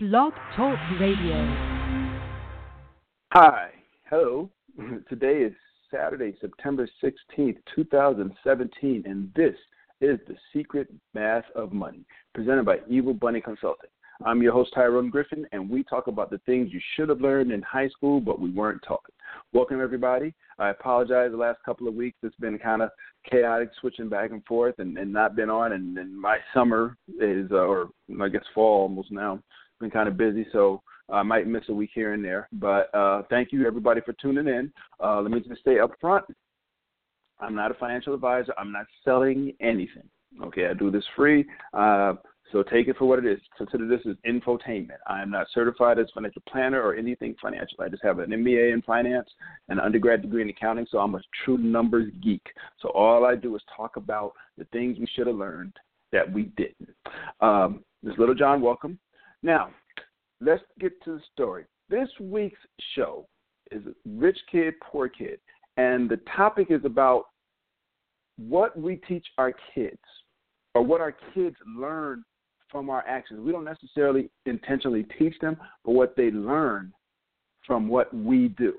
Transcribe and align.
Blog 0.00 0.32
Talk 0.54 0.78
Radio. 1.00 1.34
Hi, 3.32 3.70
hello. 4.08 4.48
Today 5.08 5.38
is 5.38 5.52
Saturday, 5.90 6.36
September 6.40 6.88
16th, 7.02 7.56
2017, 7.74 9.02
and 9.06 9.28
this 9.34 9.56
is 10.00 10.20
The 10.28 10.36
Secret 10.52 10.86
Math 11.14 11.46
of 11.56 11.72
Money, 11.72 12.04
presented 12.32 12.64
by 12.64 12.78
Evil 12.88 13.12
Bunny 13.12 13.40
Consulting. 13.40 13.90
I'm 14.24 14.40
your 14.40 14.52
host, 14.52 14.70
Tyrone 14.72 15.10
Griffin, 15.10 15.44
and 15.50 15.68
we 15.68 15.82
talk 15.82 16.06
about 16.06 16.30
the 16.30 16.38
things 16.46 16.72
you 16.72 16.80
should 16.94 17.08
have 17.08 17.20
learned 17.20 17.50
in 17.50 17.60
high 17.62 17.88
school, 17.88 18.20
but 18.20 18.40
we 18.40 18.50
weren't 18.50 18.82
taught. 18.86 19.02
Welcome, 19.52 19.80
everybody. 19.80 20.32
I 20.60 20.68
apologize 20.68 21.32
the 21.32 21.36
last 21.36 21.58
couple 21.64 21.88
of 21.88 21.94
weeks. 21.94 22.18
It's 22.22 22.36
been 22.36 22.60
kind 22.60 22.82
of 22.82 22.90
chaotic, 23.28 23.70
switching 23.80 24.08
back 24.08 24.30
and 24.30 24.44
forth, 24.44 24.76
and, 24.78 24.96
and 24.96 25.12
not 25.12 25.34
been 25.34 25.50
on. 25.50 25.72
And, 25.72 25.98
and 25.98 26.16
my 26.16 26.38
summer 26.54 26.96
is, 27.20 27.50
uh, 27.50 27.56
or 27.56 27.88
I 28.22 28.28
guess 28.28 28.44
fall 28.54 28.82
almost 28.82 29.10
now, 29.10 29.42
been 29.78 29.90
kind 29.90 30.08
of 30.08 30.16
busy, 30.16 30.46
so 30.52 30.82
I 31.10 31.22
might 31.22 31.46
miss 31.46 31.64
a 31.68 31.74
week 31.74 31.90
here 31.94 32.12
and 32.12 32.24
there. 32.24 32.48
But 32.52 32.94
uh, 32.94 33.22
thank 33.30 33.52
you, 33.52 33.66
everybody, 33.66 34.00
for 34.00 34.12
tuning 34.14 34.48
in. 34.48 34.72
Uh, 35.02 35.20
let 35.20 35.30
me 35.30 35.40
just 35.40 35.60
stay 35.60 35.78
up 35.78 35.92
front. 36.00 36.24
I'm 37.40 37.54
not 37.54 37.70
a 37.70 37.74
financial 37.74 38.14
advisor. 38.14 38.52
I'm 38.58 38.72
not 38.72 38.86
selling 39.04 39.54
anything. 39.60 40.08
Okay, 40.42 40.66
I 40.66 40.74
do 40.74 40.90
this 40.90 41.04
free. 41.16 41.46
Uh, 41.72 42.14
so 42.52 42.62
take 42.62 42.88
it 42.88 42.96
for 42.96 43.04
what 43.04 43.18
it 43.18 43.26
is. 43.26 43.38
Consider 43.56 43.86
this 43.86 44.00
as 44.08 44.16
infotainment. 44.26 44.98
I 45.06 45.20
am 45.20 45.30
not 45.30 45.46
certified 45.52 45.98
as 45.98 46.06
financial 46.14 46.42
planner 46.48 46.80
or 46.80 46.94
anything 46.94 47.34
financial. 47.40 47.78
I 47.80 47.88
just 47.88 48.02
have 48.02 48.18
an 48.20 48.30
MBA 48.30 48.72
in 48.72 48.82
finance 48.82 49.28
and 49.68 49.78
an 49.78 49.84
undergrad 49.84 50.22
degree 50.22 50.42
in 50.42 50.48
accounting, 50.48 50.86
so 50.90 50.98
I'm 50.98 51.14
a 51.14 51.20
true 51.44 51.58
numbers 51.58 52.10
geek. 52.22 52.46
So 52.80 52.88
all 52.90 53.26
I 53.26 53.36
do 53.36 53.54
is 53.56 53.62
talk 53.76 53.96
about 53.96 54.32
the 54.56 54.64
things 54.66 54.98
we 54.98 55.06
should 55.14 55.26
have 55.26 55.36
learned 55.36 55.74
that 56.12 56.30
we 56.30 56.44
didn't. 56.56 56.88
Um, 57.40 57.84
this 58.02 58.16
little 58.16 58.34
John, 58.34 58.62
welcome. 58.62 58.98
Now, 59.42 59.70
let's 60.40 60.62
get 60.80 60.92
to 61.04 61.16
the 61.16 61.22
story. 61.32 61.64
This 61.88 62.08
week's 62.20 62.60
show 62.94 63.26
is 63.70 63.82
Rich 64.06 64.38
Kid, 64.50 64.74
Poor 64.82 65.08
Kid, 65.08 65.38
and 65.76 66.08
the 66.08 66.20
topic 66.36 66.68
is 66.70 66.84
about 66.84 67.26
what 68.36 68.78
we 68.78 68.96
teach 69.08 69.26
our 69.36 69.52
kids 69.74 69.98
or 70.74 70.82
what 70.82 71.00
our 71.00 71.14
kids 71.34 71.56
learn 71.76 72.24
from 72.70 72.90
our 72.90 73.06
actions. 73.06 73.40
We 73.40 73.52
don't 73.52 73.64
necessarily 73.64 74.30
intentionally 74.46 75.06
teach 75.18 75.34
them, 75.40 75.56
but 75.84 75.92
what 75.92 76.14
they 76.16 76.30
learn 76.30 76.92
from 77.66 77.88
what 77.88 78.12
we 78.14 78.48
do. 78.48 78.74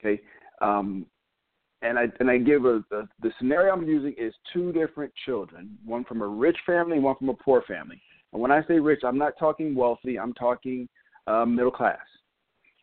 Okay, 0.00 0.20
um, 0.60 1.06
and 1.82 1.98
I 1.98 2.06
and 2.20 2.30
I 2.30 2.38
give 2.38 2.64
a, 2.64 2.76
a 2.92 3.08
the 3.22 3.32
scenario 3.38 3.72
I'm 3.72 3.86
using 3.86 4.14
is 4.18 4.34
two 4.52 4.72
different 4.72 5.12
children, 5.24 5.76
one 5.84 6.04
from 6.04 6.22
a 6.22 6.26
rich 6.26 6.56
family, 6.66 6.96
and 6.96 7.04
one 7.04 7.16
from 7.16 7.30
a 7.30 7.34
poor 7.34 7.62
family. 7.66 8.00
And 8.32 8.42
when 8.42 8.50
I 8.50 8.62
say 8.66 8.78
rich, 8.78 9.00
I'm 9.04 9.18
not 9.18 9.34
talking 9.38 9.74
wealthy. 9.74 10.18
I'm 10.18 10.34
talking 10.34 10.88
uh, 11.26 11.44
middle 11.44 11.70
class. 11.70 11.98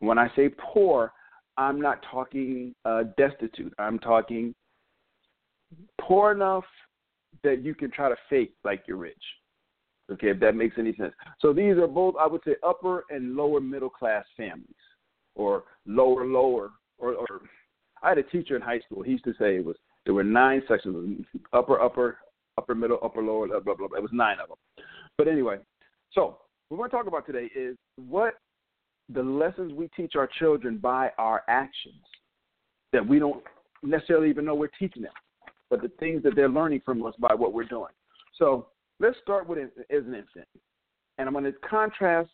When 0.00 0.18
I 0.18 0.30
say 0.36 0.50
poor, 0.58 1.12
I'm 1.56 1.80
not 1.80 2.04
talking 2.10 2.74
uh, 2.84 3.04
destitute. 3.16 3.72
I'm 3.78 3.98
talking 3.98 4.54
poor 6.00 6.32
enough 6.32 6.64
that 7.42 7.62
you 7.62 7.74
can 7.74 7.90
try 7.90 8.08
to 8.08 8.16
fake 8.28 8.54
like 8.64 8.82
you're 8.86 8.96
rich. 8.96 9.14
Okay, 10.12 10.28
if 10.28 10.40
that 10.40 10.54
makes 10.54 10.76
any 10.78 10.94
sense. 10.96 11.12
So 11.40 11.52
these 11.52 11.76
are 11.78 11.88
both, 11.88 12.14
I 12.20 12.26
would 12.26 12.42
say, 12.44 12.54
upper 12.64 13.04
and 13.10 13.34
lower 13.34 13.60
middle 13.60 13.90
class 13.90 14.24
families, 14.36 14.68
or 15.34 15.64
lower, 15.84 16.24
lower, 16.24 16.70
or, 16.98 17.14
or 17.14 17.40
I 18.02 18.10
had 18.10 18.18
a 18.18 18.22
teacher 18.22 18.54
in 18.54 18.62
high 18.62 18.80
school. 18.80 19.02
He 19.02 19.12
used 19.12 19.24
to 19.24 19.34
say 19.38 19.56
it 19.56 19.64
was 19.64 19.76
there 20.04 20.14
were 20.14 20.22
nine 20.22 20.62
sections: 20.68 21.24
upper, 21.52 21.80
upper, 21.80 22.18
upper 22.56 22.74
middle, 22.74 22.98
upper 23.02 23.20
lower, 23.20 23.48
blah 23.48 23.60
blah 23.60 23.74
blah. 23.74 23.98
It 23.98 24.02
was 24.02 24.12
nine 24.12 24.36
of 24.40 24.48
them. 24.48 24.58
But 25.18 25.28
anyway, 25.28 25.58
so 26.12 26.38
what 26.68 26.78
we're 26.78 26.88
going 26.88 26.90
to 26.90 26.96
talk 26.96 27.06
about 27.06 27.26
today 27.26 27.50
is 27.54 27.76
what 27.96 28.34
the 29.08 29.22
lessons 29.22 29.72
we 29.72 29.88
teach 29.96 30.14
our 30.16 30.28
children 30.38 30.78
by 30.78 31.10
our 31.16 31.42
actions 31.48 32.02
that 32.92 33.06
we 33.06 33.18
don't 33.18 33.42
necessarily 33.82 34.28
even 34.28 34.44
know 34.44 34.54
we're 34.54 34.68
teaching 34.78 35.02
them, 35.02 35.12
but 35.70 35.80
the 35.80 35.90
things 36.00 36.22
that 36.22 36.34
they're 36.34 36.48
learning 36.48 36.82
from 36.84 37.04
us 37.06 37.14
by 37.18 37.34
what 37.34 37.52
we're 37.52 37.64
doing. 37.64 37.92
So 38.38 38.68
let's 39.00 39.16
start 39.22 39.48
with 39.48 39.58
as 39.58 39.70
an 39.90 40.14
infant, 40.14 40.48
and 41.18 41.26
I'm 41.26 41.32
going 41.32 41.44
to 41.44 41.52
contrast. 41.68 42.30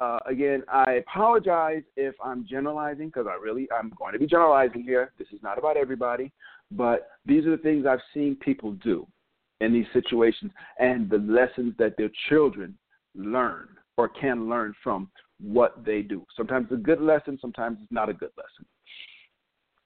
Uh, 0.00 0.18
again, 0.26 0.64
I 0.70 0.94
apologize 0.94 1.82
if 1.96 2.16
I'm 2.22 2.44
generalizing 2.46 3.06
because 3.06 3.26
I 3.30 3.36
really 3.40 3.68
I'm 3.72 3.92
going 3.96 4.12
to 4.12 4.18
be 4.18 4.26
generalizing 4.26 4.82
here. 4.82 5.12
This 5.18 5.28
is 5.32 5.40
not 5.42 5.56
about 5.56 5.76
everybody, 5.76 6.32
but 6.72 7.08
these 7.24 7.46
are 7.46 7.52
the 7.52 7.62
things 7.62 7.86
I've 7.86 8.00
seen 8.12 8.36
people 8.36 8.72
do 8.72 9.06
in 9.64 9.72
these 9.72 9.86
situations 9.92 10.52
and 10.78 11.08
the 11.08 11.18
lessons 11.18 11.74
that 11.78 11.96
their 11.96 12.10
children 12.28 12.76
learn 13.14 13.68
or 13.96 14.08
can 14.08 14.48
learn 14.48 14.74
from 14.82 15.08
what 15.40 15.84
they 15.84 16.02
do. 16.02 16.24
Sometimes 16.36 16.66
it's 16.70 16.80
a 16.80 16.82
good 16.82 17.00
lesson, 17.00 17.38
sometimes 17.40 17.78
it's 17.82 17.92
not 17.92 18.08
a 18.08 18.14
good 18.14 18.30
lesson. 18.36 18.66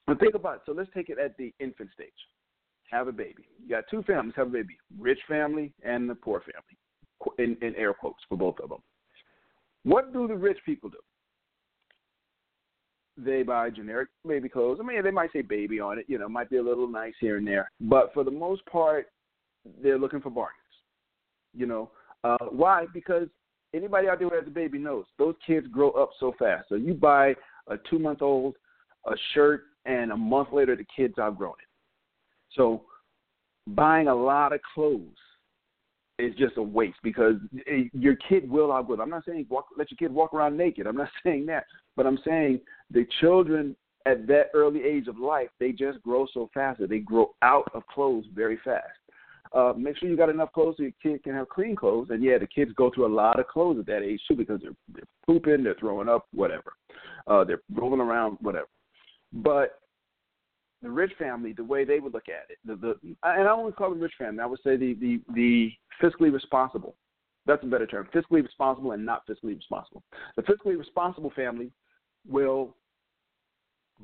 But 0.07 0.19
think 0.19 0.35
about 0.35 0.55
it. 0.55 0.61
So 0.65 0.71
let's 0.71 0.89
take 0.93 1.09
it 1.09 1.19
at 1.19 1.37
the 1.37 1.53
infant 1.59 1.89
stage. 1.93 2.09
Have 2.91 3.07
a 3.07 3.11
baby. 3.11 3.47
You 3.61 3.69
got 3.69 3.83
two 3.89 4.01
families 4.03 4.33
have 4.35 4.47
a 4.47 4.51
baby 4.51 4.77
rich 4.97 5.19
family 5.27 5.71
and 5.83 6.09
the 6.09 6.15
poor 6.15 6.41
family, 6.41 7.37
in, 7.37 7.55
in 7.67 7.75
air 7.75 7.93
quotes 7.93 8.23
for 8.27 8.37
both 8.37 8.59
of 8.61 8.69
them. 8.69 8.79
What 9.83 10.11
do 10.11 10.27
the 10.27 10.35
rich 10.35 10.57
people 10.65 10.89
do? 10.89 10.97
They 13.17 13.43
buy 13.43 13.69
generic 13.69 14.09
baby 14.27 14.49
clothes. 14.49 14.79
I 14.81 14.85
mean, 14.85 15.03
they 15.03 15.11
might 15.11 15.31
say 15.33 15.41
baby 15.41 15.79
on 15.79 15.99
it, 15.99 16.05
you 16.07 16.17
know, 16.17 16.29
might 16.29 16.49
be 16.49 16.57
a 16.57 16.63
little 16.63 16.87
nice 16.87 17.13
here 17.19 17.37
and 17.37 17.45
there. 17.45 17.69
But 17.81 18.13
for 18.13 18.23
the 18.23 18.31
most 18.31 18.65
part, 18.65 19.07
they're 19.81 19.99
looking 19.99 20.21
for 20.21 20.29
bargains. 20.29 20.55
You 21.53 21.65
know, 21.65 21.91
uh, 22.23 22.45
why? 22.51 22.85
Because 22.93 23.27
anybody 23.73 24.07
out 24.07 24.19
there 24.19 24.29
who 24.29 24.35
has 24.35 24.47
a 24.47 24.51
baby 24.51 24.77
knows 24.77 25.05
those 25.17 25.35
kids 25.45 25.67
grow 25.67 25.91
up 25.91 26.11
so 26.19 26.33
fast. 26.37 26.69
So 26.69 26.75
you 26.75 26.93
buy 26.93 27.35
a 27.67 27.77
two 27.89 27.99
month 27.99 28.21
old 28.21 28.55
a 29.05 29.15
shirt, 29.33 29.63
and 29.85 30.11
a 30.11 30.17
month 30.17 30.49
later 30.51 30.75
the 30.75 30.85
kid's 30.95 31.17
outgrown 31.17 31.53
it. 31.53 31.67
So 32.55 32.83
buying 33.67 34.07
a 34.07 34.15
lot 34.15 34.53
of 34.53 34.59
clothes 34.73 35.15
is 36.17 36.35
just 36.35 36.57
a 36.57 36.61
waste 36.61 36.97
because 37.01 37.35
your 37.93 38.15
kid 38.27 38.49
will 38.49 38.71
outgrow. 38.71 38.95
It. 38.95 39.01
I'm 39.01 39.09
not 39.09 39.23
saying 39.25 39.45
walk, 39.49 39.67
let 39.77 39.89
your 39.89 39.97
kid 39.97 40.13
walk 40.13 40.33
around 40.33 40.57
naked. 40.57 40.85
I'm 40.85 40.97
not 40.97 41.09
saying 41.23 41.45
that, 41.47 41.65
but 41.95 42.05
I'm 42.05 42.19
saying 42.25 42.59
the 42.91 43.07
children 43.21 43.75
at 44.05 44.27
that 44.27 44.47
early 44.53 44.83
age 44.83 45.07
of 45.07 45.17
life 45.17 45.49
they 45.59 45.71
just 45.71 46.01
grow 46.01 46.25
so 46.33 46.49
fast 46.53 46.79
that 46.79 46.89
they 46.89 46.99
grow 46.99 47.31
out 47.41 47.69
of 47.73 47.85
clothes 47.87 48.25
very 48.33 48.57
fast. 48.63 48.87
Uh, 49.51 49.73
make 49.75 49.97
sure 49.97 50.07
you 50.07 50.15
got 50.15 50.29
enough 50.29 50.53
clothes 50.53 50.75
so 50.77 50.83
your 50.83 50.91
kid 51.01 51.23
can 51.23 51.33
have 51.33 51.49
clean 51.49 51.75
clothes. 51.75 52.09
And 52.11 52.23
yeah, 52.23 52.37
the 52.37 52.47
kids 52.47 52.71
go 52.75 52.91
through 52.93 53.07
a 53.07 53.15
lot 53.15 53.39
of 53.39 53.47
clothes 53.47 53.79
at 53.79 53.87
that 53.87 54.03
age 54.03 54.21
too 54.27 54.35
because 54.35 54.61
they're, 54.61 54.75
they're 54.93 55.03
pooping, 55.25 55.63
they're 55.63 55.75
throwing 55.79 56.07
up, 56.07 56.27
whatever. 56.33 56.73
Uh, 57.25 57.43
they're 57.43 57.61
rolling 57.73 57.99
around, 57.99 58.37
whatever. 58.41 58.67
But 59.33 59.79
the 60.81 60.89
rich 60.89 61.11
family, 61.17 61.53
the 61.53 61.63
way 61.63 61.83
they 61.83 61.99
would 61.99 62.13
look 62.13 62.29
at 62.29 62.49
it, 62.49 62.57
the, 62.63 62.75
the 62.75 63.15
and 63.23 63.47
I 63.47 63.53
wouldn't 63.53 63.75
call 63.75 63.89
them 63.89 63.99
rich 63.99 64.13
family. 64.17 64.41
I 64.41 64.45
would 64.45 64.59
say 64.63 64.77
the 64.77 64.93
the 64.93 65.21
the 65.33 65.71
fiscally 66.01 66.31
responsible. 66.31 66.95
That's 67.45 67.63
a 67.63 67.67
better 67.67 67.87
term. 67.87 68.07
Fiscally 68.13 68.43
responsible 68.43 68.91
and 68.91 69.05
not 69.05 69.27
fiscally 69.27 69.55
responsible. 69.55 70.03
The 70.35 70.43
fiscally 70.43 70.77
responsible 70.77 71.31
family 71.35 71.71
will 72.27 72.75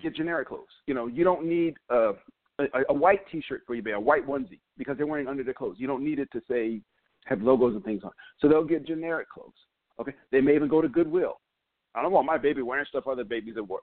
get 0.01 0.15
generic 0.15 0.47
clothes. 0.47 0.63
You 0.87 0.93
know, 0.93 1.07
you 1.07 1.23
don't 1.23 1.45
need 1.45 1.75
uh, 1.89 2.13
a, 2.59 2.65
a 2.89 2.93
white 2.93 3.21
T-shirt 3.31 3.63
for 3.65 3.75
your 3.75 3.83
baby, 3.83 3.95
a 3.95 3.99
white 3.99 4.27
onesie, 4.27 4.59
because 4.77 4.97
they're 4.97 5.07
wearing 5.07 5.27
under 5.27 5.43
their 5.43 5.53
clothes. 5.53 5.77
You 5.79 5.87
don't 5.87 6.03
need 6.03 6.19
it 6.19 6.31
to 6.31 6.41
say 6.49 6.81
have 7.25 7.41
logos 7.41 7.75
and 7.75 7.83
things 7.83 8.03
on. 8.03 8.11
So 8.39 8.47
they'll 8.47 8.63
get 8.63 8.85
generic 8.85 9.29
clothes. 9.29 9.53
Okay, 9.99 10.13
they 10.31 10.41
may 10.41 10.55
even 10.55 10.67
go 10.67 10.81
to 10.81 10.87
Goodwill. 10.87 11.39
I 11.95 12.01
don't 12.01 12.11
want 12.11 12.27
my 12.27 12.37
baby 12.37 12.61
wearing 12.61 12.85
stuff 12.87 13.07
other 13.07 13.23
babies 13.23 13.55
have 13.55 13.67
worn. 13.67 13.81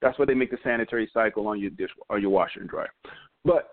That's 0.00 0.18
why 0.18 0.24
they 0.24 0.34
make 0.34 0.50
the 0.50 0.58
sanitary 0.64 1.08
cycle 1.14 1.46
on 1.46 1.60
your 1.60 1.70
dish 1.70 1.90
or 2.08 2.18
your 2.18 2.30
washer 2.30 2.60
and 2.60 2.68
dryer. 2.68 2.92
But 3.44 3.70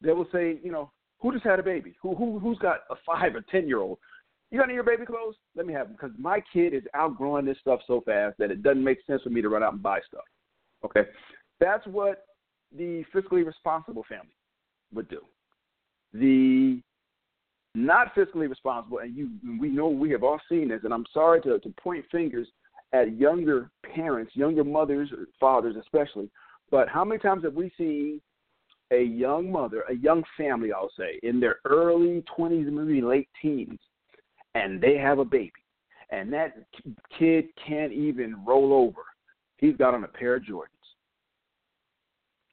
they 0.00 0.12
will 0.12 0.28
say, 0.32 0.58
you 0.62 0.72
know, 0.72 0.90
who 1.18 1.32
just 1.32 1.44
had 1.44 1.58
a 1.58 1.62
baby? 1.62 1.94
Who 2.02 2.14
who 2.14 2.38
who's 2.38 2.58
got 2.58 2.80
a 2.90 2.94
five 3.04 3.34
or 3.34 3.42
ten 3.50 3.66
year 3.68 3.78
old? 3.78 3.98
You 4.50 4.58
got 4.58 4.64
any 4.64 4.78
of 4.78 4.86
your 4.86 4.96
baby 4.96 5.04
clothes? 5.04 5.34
Let 5.54 5.66
me 5.66 5.74
have 5.74 5.88
them 5.88 5.96
because 6.00 6.16
my 6.18 6.42
kid 6.52 6.72
is 6.72 6.82
outgrowing 6.94 7.44
this 7.44 7.58
stuff 7.60 7.80
so 7.86 8.00
fast 8.00 8.38
that 8.38 8.50
it 8.50 8.62
doesn't 8.62 8.82
make 8.82 8.98
sense 9.06 9.22
for 9.22 9.30
me 9.30 9.42
to 9.42 9.48
run 9.48 9.62
out 9.62 9.74
and 9.74 9.82
buy 9.82 10.00
stuff. 10.08 10.24
Okay, 10.84 11.02
that's 11.60 11.86
what 11.86 12.24
the 12.76 13.04
fiscally 13.14 13.44
responsible 13.44 14.04
family 14.08 14.34
would 14.92 15.08
do. 15.08 15.20
The 16.12 16.80
not 17.74 18.14
fiscally 18.14 18.48
responsible, 18.48 18.98
and 18.98 19.14
you 19.14 19.30
we 19.60 19.68
know 19.68 19.88
we 19.88 20.10
have 20.10 20.22
all 20.22 20.40
seen 20.48 20.68
this, 20.68 20.80
and 20.84 20.92
I'm 20.92 21.06
sorry 21.12 21.40
to, 21.42 21.58
to 21.58 21.74
point 21.80 22.04
fingers 22.10 22.48
at 22.92 23.16
younger 23.16 23.70
parents, 23.94 24.32
younger 24.34 24.64
mothers 24.64 25.10
or 25.12 25.26
fathers 25.38 25.76
especially, 25.78 26.30
but 26.70 26.88
how 26.88 27.04
many 27.04 27.20
times 27.20 27.44
have 27.44 27.54
we 27.54 27.70
seen 27.76 28.20
a 28.90 29.02
young 29.02 29.52
mother, 29.52 29.84
a 29.88 29.94
young 29.94 30.22
family, 30.36 30.72
I'll 30.72 30.90
say, 30.98 31.20
in 31.22 31.40
their 31.40 31.56
early 31.66 32.24
20s, 32.38 32.70
maybe 32.70 33.02
late 33.02 33.28
teens, 33.40 33.78
and 34.54 34.80
they 34.80 34.96
have 34.96 35.18
a 35.18 35.24
baby, 35.24 35.52
and 36.10 36.32
that 36.32 36.54
kid 37.18 37.46
can't 37.66 37.92
even 37.92 38.42
roll 38.46 38.72
over. 38.72 39.02
He's 39.58 39.76
got 39.76 39.94
on 39.94 40.04
a 40.04 40.08
pair 40.08 40.36
of 40.36 40.44
Jordans. 40.44 40.77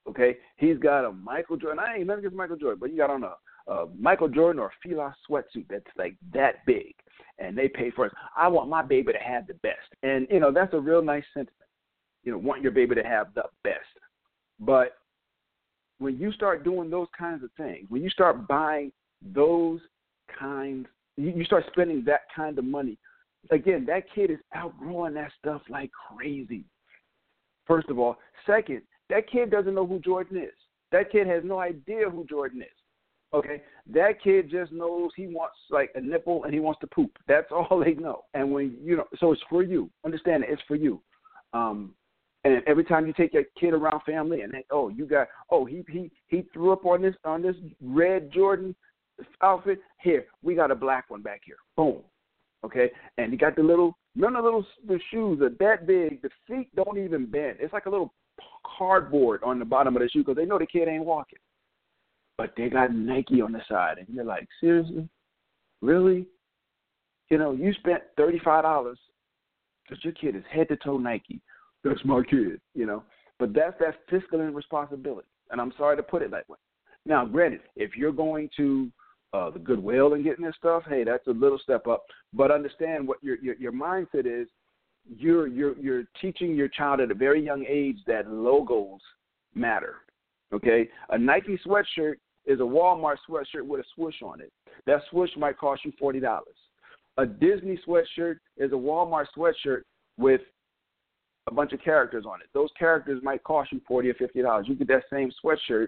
Okay, 0.08 0.38
he's 0.58 0.78
got 0.78 1.06
a 1.06 1.12
Michael 1.12 1.58
Jordan. 1.58 1.80
I 1.80 1.96
ain't 1.96 2.08
nothing 2.08 2.20
against 2.20 2.38
Michael 2.38 2.58
Jordan, 2.58 2.80
but 2.80 2.92
you 2.92 2.98
got 2.98 3.10
on 3.10 3.24
a, 3.24 3.72
a 3.72 3.88
Michael 4.00 4.30
Jordan 4.30 4.62
or 4.62 4.68
a 4.68 4.88
Fila 4.88 5.16
sweatsuit 5.30 5.66
that's 5.70 5.86
like 5.98 6.16
that 6.34 6.66
big, 6.68 6.94
and 7.40 7.58
they 7.58 7.68
pay 7.68 7.90
for 7.92 8.06
it. 8.06 8.14
I 8.38 8.48
want 8.48 8.70
my 8.70 8.84
baby 8.84 9.14
to 9.14 9.20
have 9.20 9.48
the 9.48 9.56
best, 9.56 9.88
and 10.04 10.28
you 10.30 10.40
know 10.40 10.52
that's 10.52 10.74
a 10.74 10.80
real 10.80 11.02
nice 11.02 11.24
sentiment. 11.34 11.56
You 12.24 12.34
know, 12.34 12.38
want 12.38 12.62
your 12.62 12.72
baby 12.72 12.96
to 12.96 13.04
have 13.04 13.34
the 13.34 13.44
best, 13.64 13.80
but 14.60 14.98
when 16.00 16.18
you 16.18 16.32
start 16.32 16.64
doing 16.64 16.90
those 16.90 17.08
kinds 17.18 17.44
of 17.44 17.50
things, 17.58 17.86
when 17.90 18.04
you 18.04 18.10
start 18.10 18.48
buying 18.48 18.92
those 19.34 19.80
kinds, 20.38 20.88
you 21.18 21.46
start 21.46 21.64
spending 21.72 22.04
that 22.06 22.22
kind 22.36 22.60
of 22.60 22.66
money. 22.66 22.98
Again, 23.52 23.86
that 23.86 24.04
kid 24.14 24.32
is 24.32 24.40
outgrowing 24.54 25.14
that 25.14 25.32
stuff 25.40 25.62
like 25.70 25.92
crazy. 26.10 26.64
First 27.66 27.90
of 27.90 28.00
all, 28.00 28.18
second, 28.46 28.82
that 29.10 29.30
kid 29.30 29.52
doesn't 29.52 29.74
know 29.74 29.86
who 29.86 30.00
Jordan 30.00 30.38
is. 30.38 30.54
That 30.92 31.12
kid 31.12 31.28
has 31.28 31.44
no 31.44 31.60
idea 31.60 32.10
who 32.10 32.26
Jordan 32.26 32.62
is. 32.62 32.68
Okay, 33.34 33.62
that 33.92 34.22
kid 34.24 34.50
just 34.50 34.72
knows 34.72 35.12
he 35.16 35.28
wants 35.28 35.58
like 35.70 35.92
a 35.96 36.02
nipple 36.02 36.46
and 36.46 36.54
he 36.54 36.60
wants 36.60 36.80
to 36.80 36.88
poop. 36.88 37.12
That's 37.28 37.48
all 37.52 37.84
they 37.84 37.94
know. 37.94 38.24
And 38.34 38.52
when 38.52 38.78
you 38.82 38.98
know, 38.98 39.06
so 39.20 39.32
it's 39.32 39.42
for 39.50 39.64
you. 39.64 39.90
Understand 40.06 40.44
it, 40.44 40.50
it's 40.50 40.62
for 40.68 40.76
you. 40.76 41.02
Um, 41.54 41.94
and 42.46 42.62
every 42.68 42.84
time 42.84 43.08
you 43.08 43.14
take 43.14 43.34
your 43.34 43.44
kid 43.60 43.74
around 43.74 44.02
family, 44.06 44.42
and 44.42 44.54
they, 44.54 44.64
oh, 44.70 44.90
you 44.90 45.06
got, 45.06 45.28
oh, 45.50 45.66
he 45.66 45.84
he 45.90 46.12
he 46.28 46.46
threw 46.54 46.72
up 46.72 46.86
on 46.86 47.02
this 47.02 47.16
on 47.26 47.42
this 47.42 47.56
red 47.82 48.32
Jordan 48.32 48.76
outfit. 49.42 49.80
Here, 50.02 50.26
we 50.44 50.56
got 50.56 50.72
a 50.72 50.76
black 50.76 51.10
one 51.10 51.22
back 51.22 51.42
here. 51.44 51.58
Boom. 51.76 52.02
Okay, 52.64 52.92
and 53.18 53.32
he 53.32 53.38
got 53.38 53.56
the 53.56 53.64
little, 53.64 53.98
remember 54.16 54.42
the 54.42 54.46
little 54.46 54.66
the 54.88 55.00
shoes 55.12 55.42
are 55.42 55.50
that 55.50 55.88
big. 55.88 56.22
The 56.22 56.30
feet 56.48 56.74
don't 56.76 56.98
even 56.98 57.26
bend. 57.26 57.58
It's 57.60 57.74
like 57.74 57.88
a 57.88 57.90
little 57.90 58.14
cardboard 58.78 59.42
on 59.44 59.60
the 59.60 59.66
bottom 59.66 59.96
of 59.96 60.02
the 60.02 60.10
shoe 60.10 60.20
because 60.20 60.36
they 60.36 60.46
know 60.46 60.60
the 60.60 60.66
kid 60.66 60.88
ain't 60.88 61.06
walking. 61.06 61.40
But 62.38 62.54
they 62.58 62.70
got 62.70 62.94
Nike 62.94 63.42
on 63.42 63.54
the 63.54 63.62
side, 63.70 63.98
and 63.98 64.08
you're 64.10 64.26
like, 64.26 64.48
seriously, 64.60 65.08
really? 65.82 66.28
You 67.30 67.38
know, 67.38 67.54
you 67.54 67.74
spent 67.74 68.04
thirty 68.18 68.40
five 68.44 68.64
dollars 68.64 69.00
because 69.84 70.04
your 70.04 70.14
kid 70.14 70.36
is 70.36 70.44
head 70.52 70.68
to 70.68 70.78
toe 70.78 70.98
Nike 70.98 71.42
that's 71.86 72.04
my 72.04 72.22
kid, 72.30 72.60
you 72.74 72.86
know. 72.86 73.04
But 73.40 73.54
that's 73.54 73.76
that 73.80 73.96
fiscal 74.10 74.40
responsibility, 74.40 75.28
and 75.52 75.62
I'm 75.62 75.74
sorry 75.78 75.96
to 75.98 76.04
put 76.04 76.22
it 76.22 76.32
that 76.32 76.50
way. 76.50 76.58
Now, 77.06 77.26
granted, 77.26 77.62
if 77.76 77.96
you're 77.96 78.12
going 78.12 78.50
to 78.58 78.90
uh, 79.34 79.52
the 79.52 79.60
Goodwill 79.60 80.14
and 80.14 80.24
getting 80.24 80.46
this 80.46 80.56
stuff, 80.58 80.84
hey, 80.90 81.04
that's 81.04 81.28
a 81.28 81.32
little 81.32 81.60
step 81.60 81.88
up. 81.88 82.04
But 82.34 82.52
understand 82.52 83.08
what 83.08 83.24
your 83.24 83.38
your, 83.38 83.56
your 83.56 83.72
mindset 83.72 84.26
is. 84.26 84.48
You're 85.08 85.48
you're 85.48 85.78
you're 85.78 86.04
teaching 86.20 86.56
your 86.56 86.68
child 86.68 87.00
at 87.00 87.12
a 87.12 87.16
very 87.16 87.44
young 87.44 87.66
age 87.68 87.98
that 88.08 88.30
logos 88.30 89.02
matter. 89.54 89.98
Okay, 90.54 90.90
a 91.10 91.18
Nike 91.18 91.60
sweatshirt 91.66 92.16
is 92.46 92.60
a 92.60 92.64
Walmart 92.64 93.18
sweatshirt 93.30 93.66
with 93.66 93.82
a 93.82 93.84
swoosh 93.96 94.22
on 94.24 94.42
it. 94.42 94.52
That 94.86 95.02
swoosh 95.10 95.32
might 95.38 95.58
cost 95.58 95.86
you 95.86 95.92
forty 96.00 96.20
dollars. 96.20 96.56
A 97.18 97.26
Disney 97.26 97.80
sweatshirt 97.88 98.38
is 98.58 98.72
a 98.72 98.76
Walmart 98.76 99.26
sweatshirt 99.38 99.82
with 100.18 100.42
a 101.48 101.54
bunch 101.54 101.74
of 101.74 101.82
characters 101.82 102.26
on 102.28 102.42
it. 102.42 102.48
Those 102.54 102.70
characters 102.78 103.22
might 103.24 103.44
cost 103.44 103.72
you 103.72 103.82
forty 103.88 104.10
or 104.10 104.16
fifty 104.16 104.42
dollars. 104.42 104.66
You 104.68 104.76
get 104.76 104.88
that 104.88 105.04
same 105.12 105.32
sweatshirt 105.44 105.88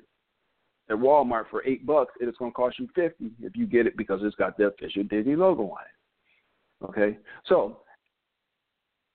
at 0.90 0.98
Walmart 0.98 1.50
for 1.50 1.66
eight 1.66 1.86
bucks, 1.86 2.14
it's 2.20 2.38
going 2.38 2.52
to 2.52 2.56
cost 2.56 2.80
you 2.80 2.88
fifty 2.96 3.32
if 3.42 3.56
you 3.56 3.66
get 3.66 3.88
it 3.88 3.98
because 3.98 4.22
it's 4.24 4.36
got 4.36 4.58
the 4.58 4.66
official 4.68 5.04
Disney 5.04 5.36
logo 5.36 5.64
on 5.64 5.80
it. 5.82 6.86
Okay, 6.86 7.18
so 7.48 7.80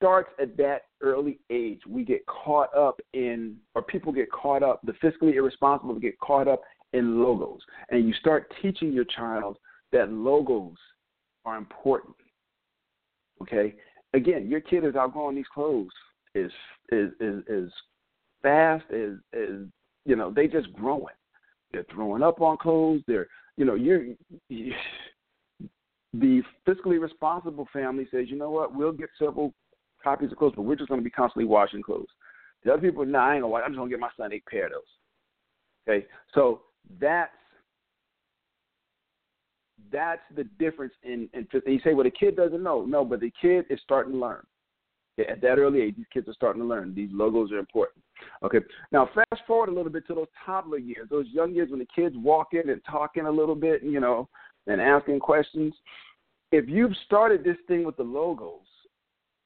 starts 0.02 0.30
at 0.40 0.56
that 0.56 0.82
early 1.00 1.38
age. 1.48 1.80
We 1.88 2.04
get 2.04 2.26
caught 2.26 2.74
up 2.76 3.00
in, 3.12 3.56
or 3.76 3.82
people 3.82 4.12
get 4.12 4.30
caught 4.32 4.64
up. 4.64 4.80
The 4.84 4.94
fiscally 4.94 5.34
irresponsible 5.34 5.94
get 6.00 6.18
caught 6.18 6.48
up 6.48 6.60
in 6.92 7.22
logos, 7.22 7.60
and 7.90 8.06
you 8.06 8.12
start 8.14 8.52
teaching 8.60 8.92
your 8.92 9.04
child 9.04 9.58
that 9.92 10.10
logos 10.10 10.76
are 11.44 11.56
important. 11.56 12.16
Okay, 13.40 13.76
again, 14.12 14.50
your 14.50 14.60
kid 14.60 14.84
is 14.84 14.96
outgrowing 14.96 15.36
these 15.36 15.46
clothes 15.54 15.92
is 16.34 16.50
is 16.90 17.12
is, 17.20 17.72
fast 18.42 18.84
is 18.90 19.18
is 19.32 19.66
you 20.04 20.16
know 20.16 20.32
they 20.32 20.48
just 20.48 20.72
growing. 20.72 21.14
They're 21.72 21.86
throwing 21.94 22.22
up 22.24 22.40
on 22.40 22.56
clothes. 22.58 23.02
They're 23.06 23.28
you 23.56 23.64
know 23.64 23.74
you're. 23.74 24.04
You, 24.48 24.74
the 26.14 26.42
fiscally 26.68 27.00
responsible 27.00 27.66
family 27.72 28.06
says, 28.10 28.26
you 28.28 28.36
know 28.36 28.50
what, 28.50 28.74
we'll 28.74 28.92
get 28.92 29.08
several 29.18 29.54
copies 30.02 30.32
of 30.32 30.38
clothes, 30.38 30.54
but 30.56 30.62
we're 30.62 30.76
just 30.76 30.88
going 30.88 31.00
to 31.00 31.04
be 31.04 31.10
constantly 31.10 31.44
washing 31.44 31.82
clothes. 31.82 32.08
The 32.64 32.72
other 32.72 32.82
people, 32.82 33.04
nah, 33.04 33.28
I 33.28 33.34
ain't 33.34 33.42
gonna. 33.42 33.48
wash. 33.48 33.62
I'm 33.64 33.72
just 33.72 33.78
gonna 33.78 33.90
get 33.90 34.00
my 34.00 34.10
son 34.16 34.32
eight 34.32 34.46
pair 34.46 34.66
of 34.66 34.72
those. 34.72 34.82
Okay, 35.88 36.06
so 36.34 36.62
that's 37.00 37.32
that's 39.90 40.22
the 40.36 40.44
difference 40.58 40.92
in. 41.02 41.28
in 41.34 41.46
you 41.66 41.80
say, 41.82 41.94
well, 41.94 42.04
the 42.04 42.10
kid 42.10 42.36
doesn't 42.36 42.62
know. 42.62 42.84
No, 42.84 43.04
but 43.04 43.20
the 43.20 43.32
kid 43.40 43.64
is 43.68 43.80
starting 43.82 44.12
to 44.12 44.18
learn. 44.18 44.44
At 45.18 45.42
that 45.42 45.58
early 45.58 45.82
age, 45.82 45.96
these 45.96 46.06
kids 46.12 46.28
are 46.28 46.34
starting 46.34 46.62
to 46.62 46.68
learn. 46.68 46.94
These 46.94 47.10
logos 47.12 47.52
are 47.52 47.58
important. 47.58 48.02
Okay. 48.42 48.60
Now, 48.92 49.10
fast 49.14 49.42
forward 49.46 49.68
a 49.68 49.72
little 49.72 49.92
bit 49.92 50.06
to 50.06 50.14
those 50.14 50.28
toddler 50.46 50.78
years, 50.78 51.08
those 51.10 51.26
young 51.32 51.52
years 51.52 51.70
when 51.70 51.80
the 51.80 51.88
kids 51.94 52.14
walk 52.16 52.48
in 52.52 52.70
and 52.70 52.80
talking 52.90 53.26
a 53.26 53.30
little 53.30 53.54
bit, 53.54 53.82
you 53.82 54.00
know, 54.00 54.28
and 54.66 54.80
asking 54.80 55.20
questions. 55.20 55.74
If 56.50 56.66
you've 56.68 56.96
started 57.04 57.44
this 57.44 57.58
thing 57.68 57.84
with 57.84 57.96
the 57.96 58.04
logos, 58.04 58.60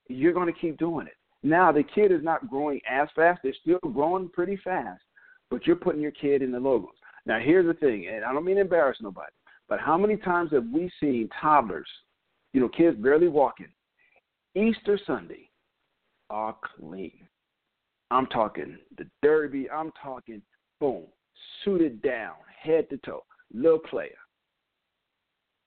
you're 0.09 0.33
going 0.33 0.53
to 0.53 0.61
keep 0.61 0.79
doing 0.79 1.07
it. 1.07 1.15
Now, 1.43 1.71
the 1.73 1.83
kid 1.83 2.13
is 2.13 2.23
not 2.23 2.49
growing 2.49 2.81
as 2.91 3.09
fast. 3.15 3.41
They're 3.43 3.55
still 3.61 3.79
growing 3.93 4.29
pretty 4.29 4.59
fast, 4.65 5.03
but 5.51 5.67
you're 5.67 5.77
putting 5.77 6.01
your 6.01 6.13
kid 6.13 6.43
in 6.43 6.51
the 6.51 6.59
logos. 6.61 6.91
Now, 7.25 7.39
here's 7.39 7.67
the 7.67 7.75
thing, 7.75 8.09
and 8.13 8.25
I 8.25 8.33
don't 8.33 8.45
mean 8.45 8.57
to 8.57 8.63
embarrass 8.63 8.99
nobody, 9.01 9.33
but 9.69 9.81
how 9.81 9.99
many 9.99 10.17
times 10.17 10.53
have 10.53 10.67
we 10.73 10.91
seen 11.01 11.29
toddlers, 11.41 11.89
you 12.53 12.61
know, 12.61 12.69
kids 12.69 12.97
barely 12.97 13.29
walking, 13.29 13.69
Easter 14.55 14.99
Sunday, 15.07 15.51
are 16.31 16.57
clean. 16.79 17.27
I'm 18.11 18.27
talking 18.27 18.79
the 18.99 19.07
derby. 19.23 19.69
I'm 19.71 19.93
talking 20.03 20.41
boom, 20.81 21.05
suited 21.65 22.03
down, 22.03 22.35
head 22.61 22.89
to 22.91 22.97
toe, 22.99 23.25
little 23.53 23.79
player. 23.79 24.19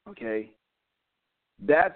Okay, 0.08 0.52
that's. 1.66 1.96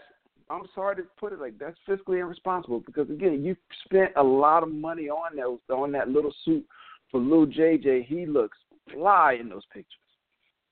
I'm 0.50 0.64
sorry 0.76 0.96
to 0.98 1.04
put 1.20 1.34
it 1.34 1.40
like 1.40 1.58
that's 1.58 1.78
fiscally 1.88 2.20
irresponsible 2.20 2.82
because 2.86 3.10
again, 3.10 3.44
you 3.44 3.56
spent 3.86 4.12
a 4.18 4.24
lot 4.24 4.64
of 4.64 4.72
money 4.72 5.10
on 5.10 5.36
those 5.36 5.60
on 5.70 5.92
that 5.94 6.10
little 6.10 6.34
suit 6.44 6.66
for 7.12 7.20
little 7.20 7.48
JJ. 7.48 8.06
He 8.06 8.26
looks 8.26 8.58
fly 8.92 9.38
in 9.40 9.50
those 9.50 9.66
pictures, 9.74 9.88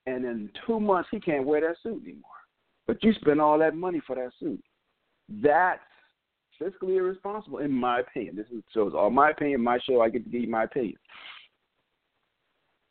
and 0.06 0.24
in 0.24 0.50
two 0.66 0.78
months 0.80 1.08
he 1.10 1.20
can't 1.20 1.46
wear 1.46 1.60
that 1.60 1.76
suit 1.82 2.02
anymore. 2.04 2.30
But 2.86 3.02
you 3.02 3.12
spent 3.14 3.40
all 3.40 3.58
that 3.58 3.74
money 3.74 4.00
for 4.06 4.16
that 4.16 4.30
suit. 4.40 4.62
That's 5.28 5.80
fiscally 6.60 6.96
irresponsible, 6.96 7.58
in 7.58 7.70
my 7.70 8.00
opinion. 8.00 8.36
This 8.36 8.46
is, 8.46 8.62
shows 8.74 8.92
all 8.94 9.10
my 9.10 9.30
opinion, 9.30 9.62
my 9.62 9.78
show. 9.86 10.00
I 10.00 10.08
get 10.08 10.24
to 10.24 10.30
give 10.30 10.42
you 10.42 10.50
my 10.50 10.64
opinion. 10.64 10.96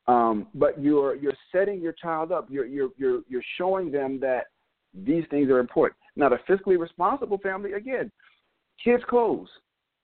Um, 0.08 0.48
but 0.56 0.82
you're 0.82 1.16
you're 1.16 1.38
setting 1.52 1.80
your 1.80 1.94
child 1.94 2.32
up. 2.32 2.48
You're 2.50 2.66
you're 2.66 2.90
you're 2.98 3.22
you're 3.30 3.44
showing 3.58 3.92
them 3.92 4.20
that 4.22 4.48
these 4.94 5.24
things 5.30 5.50
are 5.50 5.60
important. 5.60 6.01
Now, 6.16 6.30
the 6.30 6.38
fiscally 6.50 6.80
responsible 6.80 7.38
family, 7.38 7.74
again, 7.74 8.12
kids' 8.84 9.04
clothes. 9.10 9.50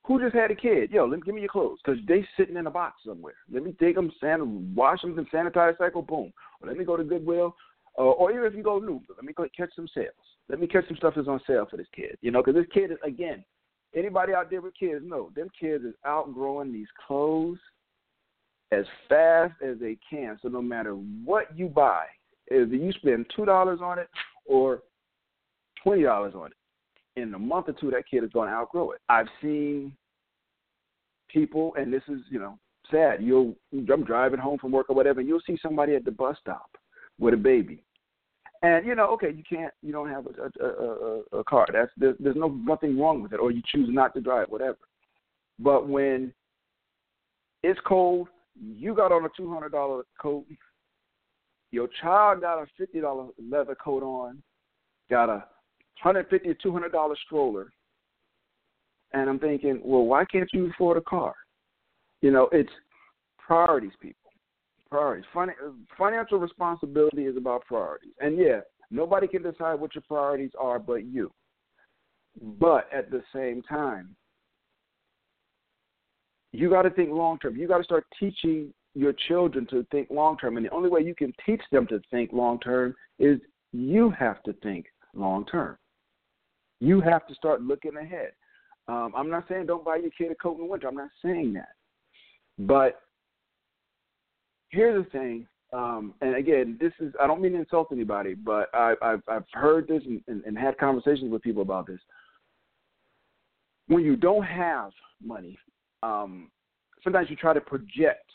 Who 0.04 0.20
just 0.20 0.34
had 0.34 0.50
a 0.50 0.54
kid? 0.54 0.90
Yo, 0.90 1.04
let 1.04 1.18
me 1.18 1.22
give 1.26 1.34
me 1.34 1.42
your 1.42 1.50
clothes 1.50 1.80
because 1.84 2.00
they 2.08 2.26
sitting 2.36 2.56
in 2.56 2.66
a 2.66 2.70
box 2.70 3.02
somewhere. 3.04 3.34
Let 3.52 3.62
me 3.62 3.74
take 3.78 3.94
them, 3.94 4.10
san- 4.20 4.74
wash 4.74 5.02
them, 5.02 5.18
and 5.18 5.30
sanitize 5.30 5.76
cycle. 5.76 6.00
Boom. 6.00 6.32
Or 6.60 6.68
let 6.68 6.78
me 6.78 6.84
go 6.84 6.96
to 6.96 7.04
Goodwill, 7.04 7.54
uh, 7.98 8.02
or 8.02 8.32
even 8.32 8.44
if 8.44 8.54
you 8.54 8.62
go 8.62 8.78
new, 8.78 9.02
let 9.14 9.24
me 9.24 9.34
go 9.34 9.46
catch 9.54 9.70
some 9.76 9.88
sales. 9.94 10.14
Let 10.48 10.60
me 10.60 10.66
catch 10.66 10.88
some 10.88 10.96
stuff 10.96 11.12
that's 11.14 11.28
on 11.28 11.40
sale 11.46 11.66
for 11.70 11.76
this 11.76 11.86
kid. 11.94 12.16
You 12.22 12.30
know, 12.30 12.42
because 12.42 12.54
this 12.58 12.72
kid 12.72 12.90
is 12.90 12.96
again, 13.04 13.44
Anybody 13.94 14.34
out 14.34 14.50
there 14.50 14.60
with 14.60 14.74
kids 14.78 15.02
know 15.04 15.30
them 15.34 15.48
kids 15.58 15.84
is 15.84 15.94
outgrowing 16.04 16.72
these 16.72 16.88
clothes 17.06 17.58
as 18.70 18.84
fast 19.08 19.54
as 19.62 19.78
they 19.80 19.96
can. 20.08 20.38
So 20.42 20.48
no 20.48 20.60
matter 20.60 20.92
what 20.92 21.56
you 21.56 21.68
buy, 21.68 22.04
if 22.48 22.70
you 22.70 22.92
spend 22.92 23.26
two 23.34 23.46
dollars 23.46 23.80
on 23.82 23.98
it 23.98 24.08
or 24.44 24.82
twenty 25.82 26.02
dollars 26.02 26.34
on 26.34 26.46
it, 26.46 27.20
in 27.20 27.34
a 27.34 27.38
month 27.38 27.68
or 27.68 27.72
two 27.72 27.90
that 27.90 28.04
kid 28.10 28.24
is 28.24 28.30
going 28.32 28.48
to 28.48 28.54
outgrow 28.54 28.92
it. 28.92 29.00
I've 29.08 29.28
seen 29.42 29.92
people, 31.28 31.74
and 31.78 31.92
this 31.92 32.02
is 32.08 32.20
you 32.30 32.38
know 32.38 32.58
sad. 32.90 33.22
You'll 33.22 33.54
I'm 33.72 34.04
driving 34.04 34.40
home 34.40 34.58
from 34.58 34.72
work 34.72 34.90
or 34.90 34.96
whatever, 34.96 35.20
and 35.20 35.28
you'll 35.28 35.42
see 35.46 35.58
somebody 35.62 35.94
at 35.94 36.04
the 36.04 36.10
bus 36.10 36.36
stop 36.40 36.70
with 37.18 37.34
a 37.34 37.36
baby, 37.36 37.82
and 38.62 38.86
you 38.86 38.94
know, 38.94 39.06
okay, 39.10 39.32
you 39.36 39.42
can't, 39.48 39.72
you 39.82 39.92
don't 39.92 40.08
have 40.08 40.26
a, 40.26 40.64
a, 40.64 40.68
a, 40.68 41.38
a 41.40 41.44
car. 41.44 41.66
That's 41.72 41.90
there's, 41.96 42.16
there's 42.20 42.36
no 42.36 42.48
nothing 42.48 42.98
wrong 42.98 43.22
with 43.22 43.32
it, 43.32 43.40
or 43.40 43.50
you 43.50 43.62
choose 43.66 43.88
not 43.90 44.14
to 44.14 44.20
drive, 44.20 44.48
whatever. 44.48 44.78
But 45.58 45.88
when 45.88 46.32
it's 47.62 47.80
cold, 47.86 48.28
you 48.60 48.94
got 48.94 49.12
on 49.12 49.24
a 49.24 49.28
two 49.36 49.52
hundred 49.52 49.72
dollar 49.72 50.04
coat. 50.20 50.46
Your 51.70 51.88
child 52.00 52.40
got 52.40 52.62
a 52.62 52.66
fifty 52.78 53.00
dollar 53.00 53.26
leather 53.38 53.74
coat 53.74 54.02
on, 54.02 54.42
got 55.10 55.28
a 55.28 55.44
hundred 56.00 56.28
fifty 56.28 56.50
or 56.50 56.54
two 56.54 56.72
hundred 56.72 56.92
dollar 56.92 57.16
stroller, 57.26 57.72
and 59.12 59.28
I'm 59.28 59.38
thinking, 59.38 59.80
well, 59.84 60.04
why 60.04 60.24
can't 60.24 60.48
you 60.52 60.70
afford 60.70 60.96
a 60.96 61.02
car? 61.02 61.34
You 62.20 62.30
know, 62.30 62.48
it's 62.52 62.70
priorities, 63.38 63.92
people 64.00 64.28
priorities. 64.88 65.24
Fin- 65.32 65.50
financial 65.96 66.38
responsibility 66.38 67.26
is 67.26 67.36
about 67.36 67.64
priorities. 67.66 68.12
And 68.20 68.38
yeah, 68.38 68.60
nobody 68.90 69.26
can 69.26 69.42
decide 69.42 69.74
what 69.74 69.94
your 69.94 70.02
priorities 70.06 70.52
are 70.58 70.78
but 70.78 71.04
you. 71.04 71.30
But 72.58 72.88
at 72.92 73.10
the 73.10 73.22
same 73.34 73.62
time, 73.62 74.14
you 76.52 76.70
got 76.70 76.82
to 76.82 76.90
think 76.90 77.10
long 77.10 77.38
term. 77.38 77.56
You 77.56 77.68
got 77.68 77.78
to 77.78 77.84
start 77.84 78.06
teaching 78.18 78.72
your 78.94 79.12
children 79.28 79.66
to 79.70 79.86
think 79.90 80.08
long 80.10 80.38
term. 80.38 80.56
And 80.56 80.64
the 80.64 80.70
only 80.70 80.88
way 80.88 81.02
you 81.02 81.14
can 81.14 81.32
teach 81.44 81.60
them 81.70 81.86
to 81.88 82.00
think 82.10 82.32
long 82.32 82.58
term 82.60 82.94
is 83.18 83.38
you 83.72 84.10
have 84.10 84.42
to 84.44 84.52
think 84.54 84.86
long 85.14 85.44
term. 85.46 85.76
You 86.80 87.00
have 87.00 87.26
to 87.26 87.34
start 87.34 87.62
looking 87.62 87.96
ahead. 87.96 88.32
Um, 88.86 89.12
I'm 89.16 89.28
not 89.28 89.44
saying 89.48 89.66
don't 89.66 89.84
buy 89.84 89.96
your 89.96 90.10
kid 90.16 90.30
a 90.30 90.34
coat 90.34 90.56
in 90.56 90.64
the 90.64 90.70
winter. 90.70 90.88
I'm 90.88 90.94
not 90.94 91.10
saying 91.22 91.52
that. 91.54 91.70
But 92.58 93.00
here's 94.70 95.04
the 95.04 95.10
thing, 95.10 95.46
um, 95.72 96.14
and 96.22 96.34
again, 96.34 96.78
this 96.80 96.92
is 96.98 97.12
I 97.20 97.26
don't 97.26 97.42
mean 97.42 97.52
to 97.52 97.58
insult 97.58 97.88
anybody, 97.92 98.34
but 98.34 98.68
I, 98.72 98.94
I've 99.02 99.22
I've 99.28 99.44
heard 99.52 99.86
this 99.86 100.02
and, 100.06 100.22
and, 100.26 100.42
and 100.44 100.58
had 100.58 100.78
conversations 100.78 101.30
with 101.30 101.42
people 101.42 101.62
about 101.62 101.86
this. 101.86 102.00
When 103.86 104.02
you 104.02 104.16
don't 104.16 104.44
have 104.44 104.92
money, 105.22 105.58
um, 106.02 106.50
sometimes 107.04 107.28
you 107.30 107.36
try 107.36 107.52
to 107.52 107.60
project 107.60 108.30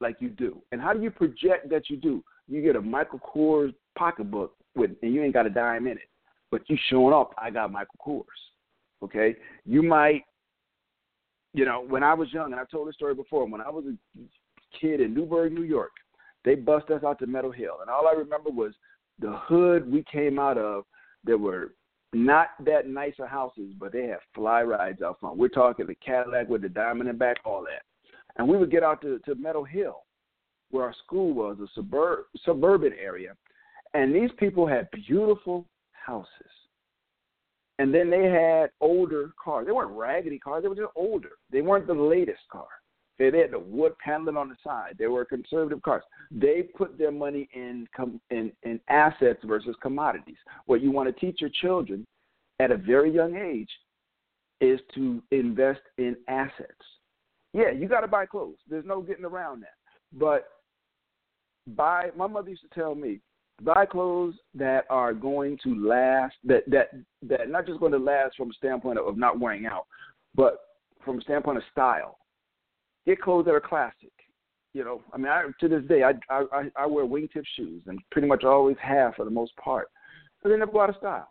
like 0.00 0.16
you 0.20 0.28
do. 0.28 0.62
And 0.72 0.80
how 0.80 0.92
do 0.92 1.02
you 1.02 1.10
project 1.10 1.70
that 1.70 1.90
you 1.90 1.96
do? 1.96 2.22
You 2.48 2.62
get 2.62 2.76
a 2.76 2.80
Michael 2.80 3.20
Kors 3.20 3.74
pocketbook 3.96 4.54
with, 4.74 4.90
and 5.02 5.12
you 5.12 5.22
ain't 5.22 5.34
got 5.34 5.46
a 5.46 5.50
dime 5.50 5.86
in 5.86 5.94
it, 5.94 6.08
but 6.50 6.68
you 6.68 6.76
showing 6.88 7.14
up. 7.14 7.34
I 7.38 7.50
got 7.50 7.72
Michael 7.72 7.98
Kors. 8.04 8.24
Okay, 9.02 9.36
you 9.64 9.82
might, 9.82 10.24
you 11.54 11.64
know, 11.64 11.84
when 11.88 12.02
I 12.02 12.14
was 12.14 12.32
young, 12.32 12.52
and 12.52 12.60
I've 12.60 12.68
told 12.68 12.88
this 12.88 12.96
story 12.96 13.14
before. 13.14 13.46
When 13.46 13.60
I 13.60 13.70
was 13.70 13.84
a 13.86 14.78
kid 14.78 15.00
in 15.00 15.14
Newburgh, 15.14 15.52
New 15.52 15.62
York, 15.62 15.92
they 16.44 16.56
bust 16.56 16.90
us 16.90 17.04
out 17.04 17.18
to 17.20 17.26
Meadow 17.26 17.52
Hill, 17.52 17.78
and 17.80 17.90
all 17.90 18.08
I 18.08 18.12
remember 18.12 18.50
was 18.50 18.72
the 19.20 19.36
hood 19.44 19.90
we 19.90 20.04
came 20.10 20.38
out 20.38 20.58
of. 20.58 20.84
There 21.24 21.38
were 21.38 21.74
not 22.12 22.48
that 22.64 22.88
nicer 22.88 23.26
houses, 23.26 23.74
but 23.78 23.92
they 23.92 24.06
had 24.06 24.18
fly 24.34 24.62
rides 24.62 25.02
out 25.02 25.20
front. 25.20 25.36
We're 25.36 25.48
talking 25.48 25.86
the 25.86 25.94
Cadillac 25.96 26.48
with 26.48 26.62
the 26.62 26.68
diamond 26.68 27.08
in 27.08 27.16
the 27.16 27.18
back, 27.18 27.36
all 27.44 27.62
that. 27.64 27.82
And 28.36 28.48
we 28.48 28.56
would 28.56 28.70
get 28.70 28.82
out 28.82 29.02
to, 29.02 29.18
to 29.26 29.34
Meadow 29.34 29.64
Hill, 29.64 30.02
where 30.70 30.84
our 30.84 30.94
school 31.04 31.32
was, 31.34 31.58
a 31.60 31.66
suburb, 31.74 32.20
suburban 32.44 32.92
area. 33.00 33.34
And 33.94 34.14
these 34.14 34.30
people 34.38 34.66
had 34.66 34.88
beautiful 34.92 35.66
houses. 36.08 36.52
And 37.78 37.94
then 37.94 38.10
they 38.10 38.24
had 38.24 38.70
older 38.80 39.32
cars. 39.42 39.66
They 39.66 39.72
weren't 39.72 39.96
raggedy 39.96 40.38
cars, 40.38 40.62
they 40.62 40.68
were 40.68 40.74
just 40.74 40.92
older. 40.96 41.30
They 41.52 41.60
weren't 41.60 41.86
the 41.86 41.94
latest 41.94 42.40
car. 42.50 42.66
They 43.18 43.26
had 43.26 43.50
the 43.50 43.58
wood 43.58 43.94
paneling 44.04 44.36
on 44.36 44.48
the 44.48 44.56
side. 44.62 44.94
They 44.98 45.08
were 45.08 45.24
conservative 45.24 45.82
cars. 45.82 46.04
They 46.30 46.62
put 46.62 46.96
their 46.98 47.10
money 47.10 47.48
in 47.52 47.88
com- 47.94 48.20
in, 48.30 48.52
in 48.62 48.80
assets 48.88 49.40
versus 49.44 49.74
commodities. 49.82 50.36
What 50.66 50.82
you 50.82 50.92
want 50.92 51.08
to 51.08 51.20
teach 51.20 51.40
your 51.40 51.50
children 51.60 52.06
at 52.60 52.70
a 52.70 52.76
very 52.76 53.12
young 53.12 53.34
age 53.36 53.70
is 54.60 54.78
to 54.94 55.20
invest 55.32 55.80
in 55.98 56.16
assets. 56.28 56.84
Yeah, 57.52 57.70
you 57.70 57.88
got 57.88 58.02
to 58.02 58.08
buy 58.08 58.26
clothes. 58.26 58.58
There's 58.70 58.86
no 58.86 59.02
getting 59.02 59.24
around 59.24 59.62
that. 59.62 59.74
But 60.12 60.48
buy. 61.76 62.10
My 62.16 62.28
mother 62.28 62.50
used 62.50 62.62
to 62.62 62.80
tell 62.80 62.94
me, 62.94 63.18
buy 63.62 63.86
clothes 63.86 64.34
that 64.54 64.84
are 64.90 65.12
going 65.12 65.58
to 65.64 65.74
last. 65.74 66.34
That 66.44 66.64
that 66.68 66.90
that 67.22 67.48
not 67.48 67.66
just 67.66 67.80
going 67.80 67.92
to 67.92 67.98
last 67.98 68.36
from 68.36 68.50
a 68.50 68.54
standpoint 68.54 68.98
of 68.98 69.16
not 69.16 69.40
wearing 69.40 69.66
out, 69.66 69.86
but 70.34 70.58
from 71.04 71.18
a 71.18 71.22
standpoint 71.22 71.58
of 71.58 71.64
style 71.70 72.18
get 73.08 73.20
clothes 73.20 73.46
that 73.46 73.54
are 73.54 73.60
classic. 73.60 74.12
You 74.74 74.84
know, 74.84 75.00
I 75.12 75.16
mean, 75.16 75.28
I, 75.28 75.44
to 75.60 75.68
this 75.68 75.82
day, 75.88 76.02
I, 76.02 76.12
I 76.30 76.70
I 76.76 76.86
wear 76.86 77.06
wingtip 77.06 77.44
shoes 77.56 77.82
and 77.86 77.98
pretty 78.12 78.28
much 78.28 78.44
always 78.44 78.76
have 78.80 79.14
for 79.14 79.24
the 79.24 79.30
most 79.30 79.56
part, 79.56 79.88
but 80.42 80.50
they 80.50 80.56
never 80.56 80.70
go 80.70 80.82
out 80.82 80.90
of 80.90 80.96
style. 80.96 81.30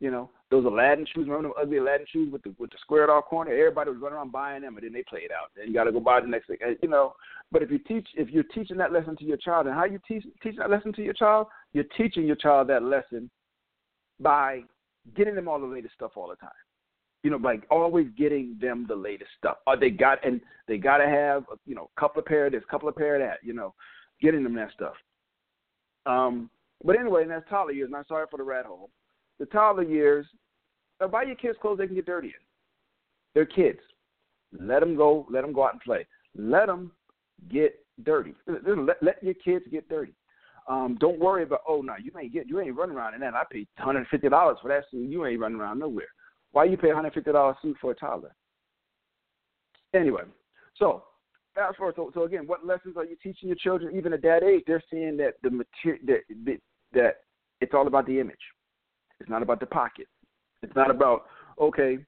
You 0.00 0.10
know, 0.10 0.30
those 0.50 0.64
Aladdin 0.64 1.06
shoes, 1.06 1.28
remember 1.28 1.48
them 1.48 1.52
ugly 1.60 1.78
Aladdin 1.78 2.06
shoes 2.10 2.32
with 2.32 2.42
the 2.42 2.54
with 2.58 2.70
the 2.70 2.76
squared 2.80 3.10
off 3.10 3.26
corner? 3.26 3.52
Everybody 3.52 3.90
was 3.90 4.00
running 4.00 4.16
around 4.16 4.32
buying 4.32 4.62
them, 4.62 4.76
and 4.76 4.84
then 4.84 4.92
they 4.92 5.02
played 5.02 5.30
out. 5.32 5.50
Then 5.56 5.68
you 5.68 5.74
got 5.74 5.84
to 5.84 5.92
go 5.92 6.00
buy 6.00 6.20
the 6.20 6.26
next 6.26 6.48
thing. 6.48 6.58
You 6.82 6.88
know, 6.88 7.14
but 7.52 7.62
if 7.62 7.70
you 7.70 7.78
teach, 7.78 8.08
if 8.14 8.28
you're 8.30 8.42
teaching 8.42 8.76
that 8.78 8.92
lesson 8.92 9.16
to 9.16 9.24
your 9.24 9.36
child, 9.36 9.66
and 9.66 9.74
how 9.74 9.84
you 9.84 10.00
teach 10.06 10.24
teach 10.42 10.56
that 10.56 10.70
lesson 10.70 10.92
to 10.94 11.02
your 11.02 11.14
child, 11.14 11.46
you're 11.72 11.84
teaching 11.96 12.26
your 12.26 12.36
child 12.36 12.68
that 12.68 12.82
lesson 12.82 13.30
by 14.18 14.62
getting 15.16 15.34
them 15.34 15.48
all 15.48 15.60
the 15.60 15.66
latest 15.66 15.94
stuff 15.94 16.12
all 16.16 16.28
the 16.28 16.36
time 16.36 16.50
you 17.22 17.30
know, 17.30 17.36
like 17.36 17.64
always 17.70 18.06
getting 18.16 18.56
them 18.60 18.86
the 18.88 18.94
latest 18.94 19.30
stuff. 19.38 19.58
Or 19.66 19.76
they 19.76 19.90
got 19.90 20.24
and 20.24 20.40
they 20.68 20.78
got 20.78 20.98
to 20.98 21.08
have, 21.08 21.44
you 21.66 21.74
know, 21.74 21.90
a 21.96 22.00
couple 22.00 22.20
of 22.20 22.26
pair 22.26 22.46
of 22.46 22.52
this, 22.52 22.62
couple 22.70 22.88
of 22.88 22.96
pair 22.96 23.16
of 23.16 23.28
that, 23.28 23.38
you 23.46 23.52
know, 23.52 23.74
getting 24.22 24.42
them 24.42 24.54
that 24.54 24.72
stuff. 24.72 24.94
Um, 26.06 26.50
but 26.84 26.98
anyway, 26.98 27.22
in 27.22 27.28
that 27.28 27.48
toddler 27.48 27.72
years, 27.72 27.88
and 27.88 27.96
I'm 27.96 28.04
sorry 28.08 28.26
for 28.30 28.38
the 28.38 28.42
rat 28.42 28.64
hole. 28.64 28.90
The 29.40 29.46
toddler 29.46 29.82
years, 29.82 30.26
buy 31.10 31.22
your 31.22 31.34
kids 31.34 31.58
clothes 31.60 31.78
they 31.78 31.86
can 31.86 31.96
get 31.96 32.06
dirty 32.06 32.28
in. 32.28 32.34
They're 33.34 33.46
kids. 33.46 33.80
Let 34.52 34.80
them 34.80 34.96
go. 34.96 35.26
Let 35.30 35.40
them 35.40 35.52
go 35.52 35.64
out 35.64 35.72
and 35.72 35.80
play. 35.80 36.06
Let 36.36 36.66
them 36.66 36.92
get 37.50 37.74
dirty. 38.04 38.34
Let, 38.46 39.02
let 39.02 39.22
your 39.22 39.34
kids 39.34 39.64
get 39.70 39.88
dirty. 39.88 40.12
Um, 40.68 40.98
don't 41.00 41.18
worry 41.18 41.42
about 41.42 41.60
oh 41.66 41.80
no, 41.80 41.94
you 42.00 42.12
ain't 42.20 42.32
get 42.32 42.46
you 42.46 42.60
ain't 42.60 42.76
running 42.76 42.94
around 42.94 43.14
in 43.14 43.20
that. 43.20 43.34
I 43.34 43.44
paid 43.50 43.66
hundred 43.78 44.06
fifty 44.08 44.28
dollars 44.28 44.58
for 44.60 44.68
that 44.68 44.84
suit. 44.90 45.08
You 45.08 45.24
ain't 45.24 45.40
running 45.40 45.58
around 45.58 45.78
nowhere. 45.78 46.08
Why 46.52 46.64
you 46.64 46.76
pay 46.76 46.90
hundred 46.90 47.14
fifty 47.14 47.32
dollars 47.32 47.56
suit 47.62 47.76
for 47.80 47.92
a 47.92 47.94
toddler? 47.94 48.34
Anyway, 49.94 50.22
so 50.76 51.04
fast 51.54 51.78
forward. 51.78 51.94
So, 51.96 52.10
so 52.12 52.24
again, 52.24 52.46
what 52.46 52.66
lessons 52.66 52.96
are 52.96 53.04
you 53.04 53.16
teaching 53.22 53.48
your 53.48 53.56
children? 53.56 53.96
Even 53.96 54.12
at 54.12 54.22
that 54.22 54.42
age, 54.42 54.64
they're 54.66 54.82
seeing 54.90 55.16
that 55.16 55.34
the 55.42 55.50
material 55.50 56.02
that, 56.06 56.58
that 56.92 57.16
it's 57.60 57.72
all 57.74 57.86
about 57.86 58.06
the 58.06 58.20
image. 58.20 58.36
It's 59.20 59.30
not 59.30 59.42
about 59.42 59.60
the 59.60 59.66
pocket. 59.66 60.06
It's 60.62 60.74
not 60.74 60.90
about 60.90 61.26
okay, 61.60 61.98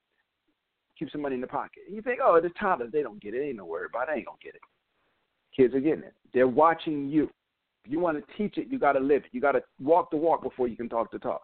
keep 0.99 1.11
some 1.11 1.23
money 1.23 1.35
in 1.35 1.40
the 1.40 1.47
pocket. 1.47 1.83
And 1.87 1.95
you 1.95 2.02
think, 2.02 2.21
oh, 2.23 2.40
the 2.40 2.50
toddlers, 2.59 2.92
they 2.92 3.02
don't 3.02 3.21
get 3.21 3.35
it. 3.35 3.42
Ain't 3.42 3.57
no 3.57 3.64
worry 3.64 3.87
about 3.90 4.09
it. 4.09 4.12
I 4.12 4.16
ain't 4.16 4.26
gonna 4.26 4.38
get 4.42 4.54
it. 4.54 4.61
Kids 5.57 5.75
are 5.75 5.81
getting 5.81 6.04
it. 6.04 6.14
They're 6.33 6.49
watching 6.49 7.09
you. 7.09 7.31
If 7.85 7.90
you 7.90 8.00
want 8.00 8.16
to 8.16 8.37
teach 8.38 8.59
it, 8.59 8.69
you 8.71 8.78
got 8.78 8.92
to 8.92 9.00
live 9.00 9.25
it. 9.25 9.31
You 9.33 9.40
got 9.40 9.52
to 9.52 9.62
walk 9.81 10.11
the 10.11 10.16
walk 10.16 10.42
before 10.42 10.69
you 10.69 10.76
can 10.76 10.88
talk 10.88 11.11
the 11.11 11.19
talk. 11.19 11.42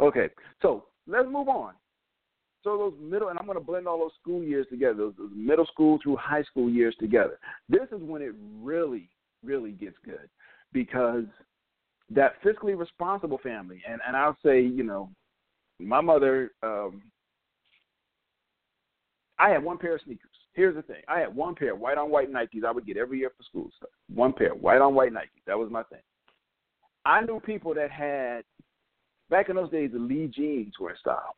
Okay, 0.00 0.30
so 0.62 0.86
let's 1.06 1.28
move 1.30 1.48
on. 1.48 1.74
So 2.64 2.76
those 2.76 2.94
middle, 3.00 3.28
and 3.28 3.38
I'm 3.38 3.44
going 3.44 3.58
to 3.58 3.64
blend 3.64 3.86
all 3.86 3.98
those 3.98 4.10
school 4.20 4.42
years 4.42 4.66
together, 4.70 4.94
those, 4.94 5.14
those 5.18 5.30
middle 5.36 5.66
school 5.66 5.98
through 6.02 6.16
high 6.16 6.42
school 6.42 6.68
years 6.68 6.96
together. 6.98 7.38
This 7.68 7.86
is 7.92 8.00
when 8.00 8.22
it 8.22 8.32
really, 8.60 9.08
really 9.44 9.72
gets 9.72 9.96
good 10.04 10.28
because 10.72 11.24
that 12.10 12.42
fiscally 12.42 12.78
responsible 12.78 13.38
family, 13.38 13.82
and, 13.88 14.00
and 14.06 14.16
I'll 14.16 14.36
say, 14.44 14.60
you 14.60 14.82
know, 14.82 15.10
my 15.78 16.00
mother, 16.00 16.52
um, 16.62 17.02
I 19.38 19.50
had 19.50 19.62
one 19.62 19.78
pair 19.78 19.94
of 19.96 20.00
sneakers. 20.04 20.30
Here's 20.54 20.74
the 20.74 20.82
thing: 20.82 21.02
I 21.08 21.20
had 21.20 21.34
one 21.34 21.54
pair 21.54 21.74
of 21.74 21.80
white 21.80 21.98
on 21.98 22.10
white 22.10 22.32
Nikes. 22.32 22.64
I 22.66 22.70
would 22.70 22.86
get 22.86 22.96
every 22.96 23.18
year 23.18 23.30
for 23.36 23.42
school. 23.42 23.70
One 24.14 24.32
pair 24.32 24.54
white 24.54 24.80
on 24.80 24.94
white 24.94 25.12
Nikes. 25.12 25.44
That 25.46 25.58
was 25.58 25.70
my 25.70 25.82
thing. 25.84 26.00
I 27.04 27.20
knew 27.20 27.40
people 27.40 27.74
that 27.74 27.90
had 27.90 28.42
back 29.30 29.48
in 29.48 29.56
those 29.56 29.70
days 29.70 29.90
the 29.92 29.98
Lee 29.98 30.30
jeans 30.34 30.74
were 30.80 30.90
in 30.90 30.96
style. 30.96 31.36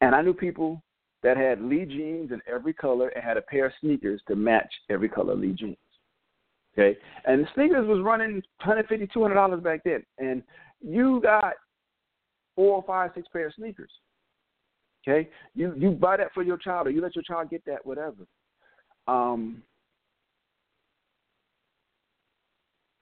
And 0.00 0.14
I 0.14 0.22
knew 0.22 0.34
people 0.34 0.82
that 1.22 1.36
had 1.36 1.60
Lee 1.60 1.84
jeans 1.84 2.30
in 2.30 2.40
every 2.52 2.72
color 2.72 3.08
and 3.08 3.24
had 3.24 3.36
a 3.36 3.42
pair 3.42 3.66
of 3.66 3.72
sneakers 3.80 4.20
to 4.28 4.36
match 4.36 4.72
every 4.90 5.08
color 5.08 5.34
Lee 5.34 5.52
jeans. 5.52 5.76
Okay, 6.78 6.96
and 7.24 7.42
the 7.42 7.48
sneakers 7.54 7.88
was 7.88 8.00
running 8.02 8.34
150 8.62 9.08
200 9.12 9.34
dollars 9.34 9.62
back 9.62 9.80
then, 9.84 10.04
and 10.18 10.42
you 10.80 11.20
got 11.20 11.54
four 12.54 12.76
or 12.76 12.84
five, 12.86 13.10
six 13.14 13.26
pair 13.32 13.48
of 13.48 13.54
sneakers. 13.54 13.90
Okay, 15.06 15.28
you 15.54 15.74
you 15.76 15.90
buy 15.90 16.16
that 16.16 16.32
for 16.32 16.44
your 16.44 16.56
child, 16.56 16.86
or 16.86 16.90
you 16.90 17.00
let 17.00 17.16
your 17.16 17.24
child 17.24 17.50
get 17.50 17.64
that, 17.64 17.84
whatever. 17.84 18.26
Um, 19.08 19.62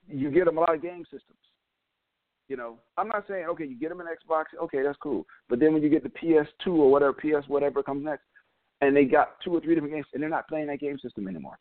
you 0.09 0.31
get 0.31 0.47
them 0.47 0.57
a 0.57 0.61
lot 0.61 0.75
of 0.75 0.81
game 0.81 1.05
systems. 1.05 1.39
You 2.49 2.57
know, 2.57 2.79
I'm 2.97 3.09
not 3.09 3.25
saying 3.29 3.45
okay, 3.51 3.67
you 3.67 3.79
get 3.79 3.91
them 3.91 4.01
an 4.01 4.07
Xbox, 4.07 4.45
okay, 4.63 4.83
that's 4.83 4.99
cool. 5.03 5.27
But 5.51 5.61
then 5.61 5.75
when 5.75 5.83
you 5.83 5.91
get 5.91 6.03
the 6.03 6.09
PS2 6.09 6.69
or 6.69 6.91
whatever, 6.91 7.13
PS 7.13 7.47
whatever 7.49 7.83
comes 7.83 8.07
next, 8.07 8.25
and 8.81 8.97
they 8.97 9.05
got 9.05 9.39
two 9.45 9.55
or 9.55 9.61
three 9.61 9.75
different 9.75 9.93
games, 9.93 10.07
and 10.15 10.23
they're 10.23 10.31
not 10.31 10.49
playing 10.49 10.69
that 10.69 10.81
game 10.81 10.99
system 10.99 11.29
anymore. 11.29 11.59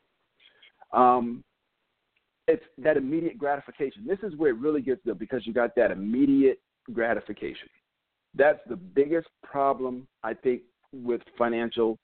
Um, 0.94 1.44
it's 2.48 2.64
that 2.78 2.98
immediate 2.98 3.38
gratification. 3.38 4.06
This 4.08 4.20
is 4.24 4.36
where 4.38 4.52
it 4.52 4.58
really 4.58 4.82
gets 4.82 5.02
good 5.06 5.20
because 5.20 5.46
you 5.48 5.54
got 5.54 5.76
that 5.76 5.92
immediate 5.92 6.60
gratification. 6.94 7.70
That's 8.36 8.60
the 8.70 8.76
biggest 8.76 9.28
problem 9.44 10.08
I 10.24 10.34
think 10.34 10.62
with 10.92 11.22
financial 11.38 11.98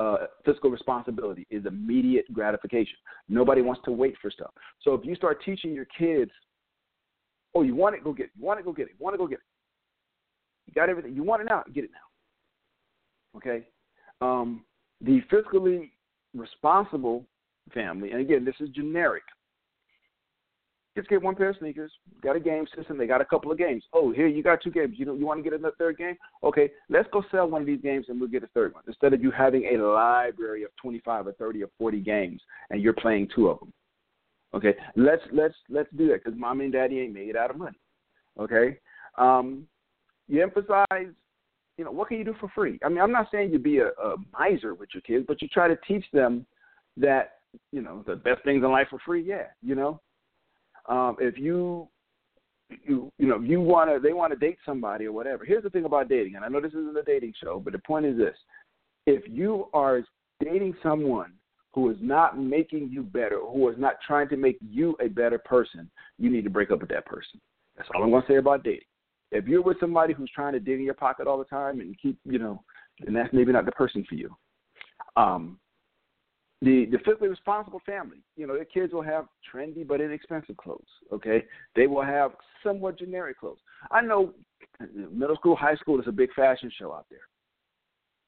uh, 0.00 0.26
fiscal 0.44 0.70
responsibility 0.70 1.46
is 1.50 1.66
immediate 1.66 2.32
gratification. 2.32 2.96
Nobody 3.28 3.62
wants 3.62 3.82
to 3.84 3.92
wait 3.92 4.14
for 4.22 4.30
stuff. 4.30 4.50
So 4.82 4.94
if 4.94 5.04
you 5.04 5.14
start 5.14 5.42
teaching 5.44 5.72
your 5.72 5.86
kids 5.98 6.30
Oh, 7.54 7.62
you 7.62 7.74
want 7.74 7.94
it? 7.94 8.04
Go 8.04 8.12
get 8.12 8.26
it. 8.26 8.32
You 8.38 8.44
want 8.44 8.60
it? 8.60 8.64
Go 8.64 8.72
get 8.72 8.86
it. 8.86 8.92
You 8.98 9.04
want 9.04 9.14
to 9.14 9.18
go 9.18 9.26
get 9.26 9.38
it. 9.38 9.44
You 10.66 10.74
got 10.74 10.88
everything. 10.88 11.14
You 11.14 11.22
want 11.22 11.42
it 11.42 11.46
now? 11.46 11.64
Get 11.72 11.84
it 11.84 11.90
now. 11.92 13.38
Okay. 13.38 13.66
Um, 14.20 14.64
the 15.00 15.22
fiscally 15.32 15.90
responsible 16.34 17.24
family, 17.72 18.10
and 18.12 18.20
again, 18.20 18.44
this 18.44 18.54
is 18.60 18.68
generic. 18.70 19.22
Just 20.98 21.08
get 21.08 21.22
one 21.22 21.36
pair 21.36 21.50
of 21.50 21.56
sneakers. 21.60 21.92
Got 22.24 22.34
a 22.34 22.40
game 22.40 22.66
system. 22.76 22.98
They 22.98 23.06
got 23.06 23.20
a 23.20 23.24
couple 23.24 23.52
of 23.52 23.56
games. 23.56 23.84
Oh, 23.92 24.10
here 24.10 24.26
you 24.26 24.42
got 24.42 24.60
two 24.60 24.72
games. 24.72 24.96
You 24.98 25.06
know, 25.06 25.14
you 25.14 25.26
want 25.26 25.44
to 25.44 25.48
get 25.48 25.52
a 25.52 25.70
third 25.78 25.96
game? 25.96 26.16
Okay, 26.42 26.72
let's 26.88 27.08
go 27.12 27.22
sell 27.30 27.48
one 27.48 27.60
of 27.60 27.68
these 27.68 27.80
games 27.80 28.06
and 28.08 28.18
we'll 28.18 28.28
get 28.28 28.42
a 28.42 28.48
third 28.48 28.74
one. 28.74 28.82
Instead 28.88 29.12
of 29.12 29.22
you 29.22 29.30
having 29.30 29.64
a 29.72 29.80
library 29.80 30.64
of 30.64 30.70
25 30.82 31.28
or 31.28 31.32
30 31.34 31.62
or 31.62 31.68
40 31.78 32.00
games 32.00 32.40
and 32.70 32.82
you're 32.82 32.94
playing 32.94 33.28
two 33.32 33.46
of 33.46 33.60
them. 33.60 33.72
Okay, 34.54 34.74
let's 34.96 35.22
let's 35.30 35.54
let's 35.68 35.88
do 35.96 36.08
that 36.08 36.24
because 36.24 36.36
mommy 36.36 36.64
and 36.64 36.72
daddy 36.72 36.98
ain't 36.98 37.14
made 37.14 37.36
out 37.36 37.50
of 37.50 37.58
money. 37.58 37.78
Okay, 38.40 38.78
um, 39.18 39.68
you 40.26 40.42
emphasize, 40.42 41.12
you 41.76 41.84
know, 41.84 41.92
what 41.92 42.08
can 42.08 42.18
you 42.18 42.24
do 42.24 42.34
for 42.40 42.48
free? 42.56 42.80
I 42.84 42.88
mean, 42.88 42.98
I'm 42.98 43.12
not 43.12 43.28
saying 43.30 43.52
you 43.52 43.60
be 43.60 43.78
a, 43.78 43.88
a 43.88 44.16
miser 44.36 44.74
with 44.74 44.88
your 44.94 45.02
kids, 45.02 45.26
but 45.28 45.40
you 45.40 45.46
try 45.46 45.68
to 45.68 45.78
teach 45.86 46.06
them 46.12 46.44
that 46.96 47.34
you 47.70 47.82
know 47.82 48.02
the 48.04 48.16
best 48.16 48.42
things 48.42 48.64
in 48.64 48.72
life 48.72 48.88
are 48.90 48.98
free. 49.06 49.22
Yeah, 49.22 49.44
you 49.62 49.76
know, 49.76 50.00
um, 50.88 51.16
if 51.20 51.38
you 51.38 51.88
you 52.84 53.10
you 53.18 53.26
know 53.26 53.40
you 53.40 53.60
want 53.60 53.90
to 53.90 53.98
they 54.00 54.12
want 54.12 54.32
to 54.32 54.38
date 54.38 54.58
somebody 54.64 55.06
or 55.06 55.12
whatever. 55.12 55.44
Here's 55.44 55.62
the 55.62 55.70
thing 55.70 55.84
about 55.84 56.08
dating, 56.08 56.36
and 56.36 56.44
I 56.44 56.48
know 56.48 56.60
this 56.60 56.72
isn't 56.72 56.96
a 56.96 57.02
dating 57.02 57.34
show, 57.42 57.60
but 57.62 57.72
the 57.72 57.78
point 57.78 58.06
is 58.06 58.16
this: 58.16 58.36
if 59.06 59.22
you 59.26 59.68
are 59.72 60.02
dating 60.42 60.74
someone 60.82 61.32
who 61.74 61.90
is 61.90 61.96
not 62.00 62.38
making 62.38 62.88
you 62.90 63.02
better, 63.02 63.38
who 63.40 63.68
is 63.68 63.76
not 63.78 63.94
trying 64.06 64.28
to 64.28 64.36
make 64.36 64.58
you 64.60 64.96
a 65.00 65.08
better 65.08 65.38
person, 65.38 65.90
you 66.18 66.30
need 66.30 66.44
to 66.44 66.50
break 66.50 66.70
up 66.70 66.80
with 66.80 66.90
that 66.90 67.06
person. 67.06 67.40
That's 67.76 67.88
all 67.94 68.02
I'm 68.02 68.10
going 68.10 68.22
to 68.22 68.28
say 68.28 68.36
about 68.36 68.64
dating. 68.64 68.80
If 69.30 69.46
you're 69.46 69.62
with 69.62 69.78
somebody 69.78 70.14
who's 70.14 70.30
trying 70.34 70.54
to 70.54 70.60
dig 70.60 70.78
in 70.78 70.84
your 70.84 70.94
pocket 70.94 71.26
all 71.26 71.38
the 71.38 71.44
time 71.44 71.80
and 71.80 71.94
keep, 72.00 72.18
you 72.24 72.38
know, 72.38 72.62
then 73.04 73.14
that's 73.14 73.32
maybe 73.32 73.52
not 73.52 73.66
the 73.66 73.72
person 73.72 74.04
for 74.08 74.14
you. 74.14 74.34
Um, 75.16 75.58
the 76.60 76.86
the 76.86 76.98
fiscally 76.98 77.30
responsible 77.30 77.80
family, 77.86 78.18
you 78.36 78.46
know, 78.46 78.54
their 78.54 78.64
kids 78.64 78.92
will 78.92 79.02
have 79.02 79.26
trendy 79.52 79.86
but 79.86 80.00
inexpensive 80.00 80.56
clothes. 80.56 80.88
Okay, 81.12 81.44
they 81.76 81.86
will 81.86 82.02
have 82.02 82.32
somewhat 82.64 82.98
generic 82.98 83.38
clothes. 83.38 83.58
I 83.90 84.00
know 84.00 84.34
middle 85.12 85.36
school, 85.36 85.54
high 85.54 85.76
school 85.76 86.00
is 86.00 86.08
a 86.08 86.12
big 86.12 86.32
fashion 86.34 86.70
show 86.76 86.92
out 86.92 87.06
there, 87.10 87.20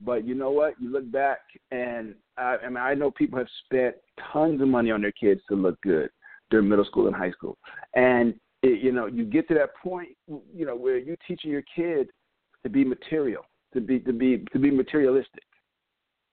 but 0.01 0.27
you 0.27 0.35
know 0.35 0.51
what? 0.51 0.75
You 0.81 0.93
look 0.93 1.11
back, 1.11 1.39
and 1.73 2.15
I, 2.37 2.57
I 2.65 2.69
mean, 2.69 2.77
I 2.77 2.95
know 2.95 3.11
people 3.11 3.39
have 3.39 3.49
spent 3.65 3.97
tons 4.33 4.61
of 4.61 4.69
money 4.69 4.93
on 4.93 5.03
their 5.03 5.13
kids 5.13 5.41
to 5.49 5.57
look 5.57 5.81
good 5.83 6.11
during 6.51 6.69
middle 6.69 6.85
school 6.85 7.09
and 7.09 7.17
high 7.17 7.33
school, 7.33 7.59
and 7.95 8.35
it, 8.63 8.81
you 8.81 8.93
know, 8.93 9.07
you 9.07 9.25
get 9.25 9.49
to 9.49 9.55
that 9.55 9.75
point, 9.83 10.11
you 10.55 10.67
know, 10.67 10.77
where 10.77 10.99
you're 10.99 11.17
teaching 11.27 11.51
your 11.51 11.65
kid 11.75 12.11
to 12.63 12.69
be 12.69 12.85
material, 12.85 13.43
to 13.75 13.81
be 13.81 13.99
to 13.99 14.13
be 14.13 14.45
to 14.53 14.61
be 14.61 14.71
materialistic 14.71 15.43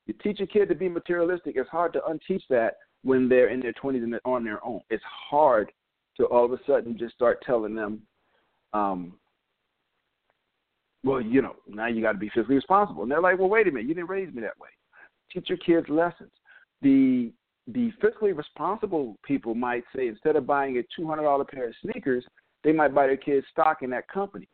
you 0.07 0.13
teach 0.23 0.39
a 0.39 0.47
kid 0.47 0.69
to 0.69 0.75
be 0.75 0.89
materialistic. 0.89 1.55
It's 1.57 1.69
hard 1.69 1.93
to 1.93 2.01
unteach 2.07 2.43
that 2.49 2.77
when 3.03 3.29
they're 3.29 3.49
in 3.49 3.59
their 3.59 3.73
20s 3.73 4.03
and 4.03 4.19
on 4.25 4.43
their 4.43 4.65
own. 4.65 4.81
It's 4.89 5.03
hard 5.29 5.71
to 6.17 6.25
all 6.25 6.45
of 6.45 6.51
a 6.51 6.59
sudden 6.65 6.97
just 6.97 7.13
start 7.13 7.43
telling 7.45 7.75
them, 7.75 8.01
um, 8.73 9.13
well, 11.03 11.21
you 11.21 11.41
know, 11.41 11.55
now 11.67 11.87
you 11.87 12.01
got 12.01 12.13
to 12.13 12.17
be 12.17 12.29
fiscally 12.29 12.55
responsible. 12.55 13.03
And 13.03 13.11
they're 13.11 13.21
like, 13.21 13.37
well, 13.37 13.49
wait 13.49 13.67
a 13.67 13.71
minute, 13.71 13.87
you 13.87 13.93
didn't 13.93 14.09
raise 14.09 14.33
me 14.33 14.41
that 14.41 14.59
way. 14.59 14.69
Teach 15.31 15.49
your 15.49 15.57
kids 15.59 15.87
lessons. 15.89 16.31
The 16.81 17.31
the 17.73 17.91
fiscally 18.01 18.35
responsible 18.35 19.17
people 19.25 19.53
might 19.53 19.83
say 19.93 20.07
instead 20.07 20.37
of 20.37 20.47
buying 20.47 20.77
a 20.77 20.83
two 20.95 21.05
hundred 21.05 21.23
dollar 21.23 21.43
pair 21.43 21.67
of 21.67 21.73
sneakers, 21.81 22.25
they 22.63 22.71
might 22.71 22.95
buy 22.95 23.07
their 23.07 23.17
kids 23.17 23.45
stock 23.51 23.79
in 23.81 23.89
that 23.89 24.07
company. 24.07 24.47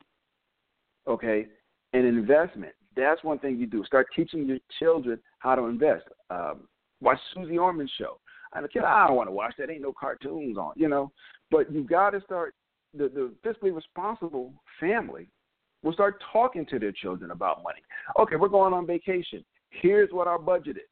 Okay, 1.07 1.45
an 1.93 2.05
investment. 2.05 2.73
That's 2.95 3.23
one 3.23 3.39
thing 3.39 3.57
you 3.57 3.65
do. 3.65 3.83
Start 3.85 4.07
teaching 4.15 4.45
your 4.45 4.59
children 4.79 5.19
how 5.39 5.55
to 5.55 5.63
invest. 5.63 6.05
Um, 6.29 6.67
watch 7.01 7.19
Suze 7.33 7.57
Orman's 7.59 7.91
show. 7.97 8.19
I'm 8.53 8.65
a 8.65 8.67
kid. 8.67 8.83
I 8.83 9.07
don't 9.07 9.15
want 9.15 9.29
to 9.29 9.33
watch 9.33 9.55
that. 9.57 9.69
Ain't 9.69 9.81
no 9.81 9.93
cartoons 9.99 10.57
on, 10.57 10.73
you 10.75 10.87
know. 10.87 11.11
But 11.49 11.71
you 11.71 11.83
got 11.83 12.11
to 12.11 12.21
start. 12.21 12.53
The 12.95 13.09
the 13.09 13.33
fiscally 13.43 13.75
responsible 13.75 14.53
family 14.79 15.27
will 15.81 15.93
start 15.93 16.21
talking 16.31 16.65
to 16.67 16.79
their 16.79 16.91
children 16.91 17.31
about 17.31 17.63
money. 17.63 17.81
Okay, 18.19 18.35
we're 18.35 18.47
going 18.47 18.73
on 18.73 18.85
vacation. 18.85 19.43
Here's 19.69 20.11
what 20.11 20.27
our 20.27 20.39
budget 20.39 20.77
is. 20.77 20.83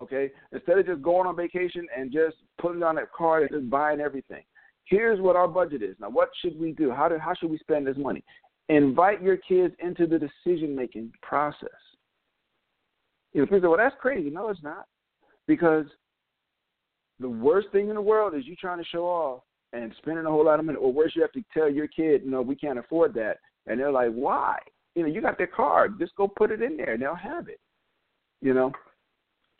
Okay, 0.00 0.30
instead 0.52 0.78
of 0.78 0.86
just 0.86 1.02
going 1.02 1.26
on 1.26 1.36
vacation 1.36 1.86
and 1.96 2.12
just 2.12 2.36
putting 2.60 2.82
on 2.82 2.94
that 2.94 3.12
card 3.12 3.42
and 3.42 3.60
just 3.60 3.70
buying 3.70 4.00
everything. 4.00 4.42
Here's 4.84 5.20
what 5.20 5.36
our 5.36 5.48
budget 5.48 5.82
is. 5.82 5.96
Now, 6.00 6.10
what 6.10 6.30
should 6.40 6.58
we 6.58 6.72
do? 6.72 6.90
How 6.90 7.08
do 7.08 7.18
how 7.18 7.34
should 7.34 7.50
we 7.50 7.58
spend 7.58 7.86
this 7.86 7.96
money? 7.96 8.24
Invite 8.68 9.22
your 9.22 9.36
kids 9.36 9.74
into 9.82 10.06
the 10.06 10.18
decision 10.18 10.74
making 10.74 11.12
process. 11.22 11.68
You 13.32 13.40
know, 13.40 13.46
people 13.46 13.60
say, 13.60 13.66
well, 13.68 13.78
that's 13.78 13.96
crazy. 14.00 14.30
No, 14.30 14.48
it's 14.48 14.62
not. 14.62 14.86
Because 15.46 15.86
the 17.18 17.28
worst 17.28 17.68
thing 17.72 17.88
in 17.88 17.94
the 17.94 18.02
world 18.02 18.34
is 18.34 18.46
you 18.46 18.56
trying 18.56 18.78
to 18.78 18.84
show 18.84 19.04
off 19.04 19.42
and 19.72 19.92
spending 19.98 20.26
a 20.26 20.30
whole 20.30 20.44
lot 20.44 20.60
of 20.60 20.66
money. 20.66 20.78
Or 20.78 20.92
worse, 20.92 21.12
you 21.14 21.22
have 21.22 21.32
to 21.32 21.42
tell 21.52 21.70
your 21.70 21.88
kid, 21.88 22.26
no, 22.26 22.42
we 22.42 22.54
can't 22.54 22.78
afford 22.78 23.14
that. 23.14 23.38
And 23.66 23.80
they're 23.80 23.92
like, 23.92 24.10
why? 24.12 24.58
You 24.94 25.02
know, 25.02 25.08
you 25.08 25.20
got 25.20 25.38
their 25.38 25.46
card. 25.46 25.98
Just 25.98 26.14
go 26.16 26.28
put 26.28 26.50
it 26.50 26.62
in 26.62 26.76
there 26.76 26.92
and 26.92 27.02
they'll 27.02 27.14
have 27.14 27.48
it. 27.48 27.60
You 28.40 28.54
know? 28.54 28.72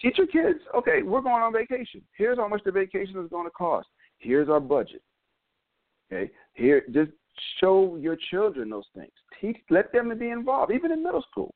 Teach 0.00 0.18
your 0.18 0.26
kids, 0.26 0.58
okay, 0.74 1.02
we're 1.02 1.20
going 1.20 1.42
on 1.42 1.52
vacation. 1.52 2.02
Here's 2.18 2.36
how 2.36 2.48
much 2.48 2.62
the 2.64 2.72
vacation 2.72 3.22
is 3.22 3.30
going 3.30 3.46
to 3.46 3.52
cost. 3.52 3.86
Here's 4.18 4.48
our 4.48 4.58
budget. 4.58 5.00
Okay? 6.12 6.30
Here 6.54 6.82
just 6.92 7.12
show 7.60 7.96
your 7.96 8.16
children 8.30 8.70
those 8.70 8.84
things. 8.94 9.12
Teach, 9.40 9.58
let 9.70 9.92
them 9.92 10.16
be 10.18 10.30
involved, 10.30 10.72
even 10.72 10.92
in 10.92 11.02
middle 11.02 11.24
school. 11.30 11.54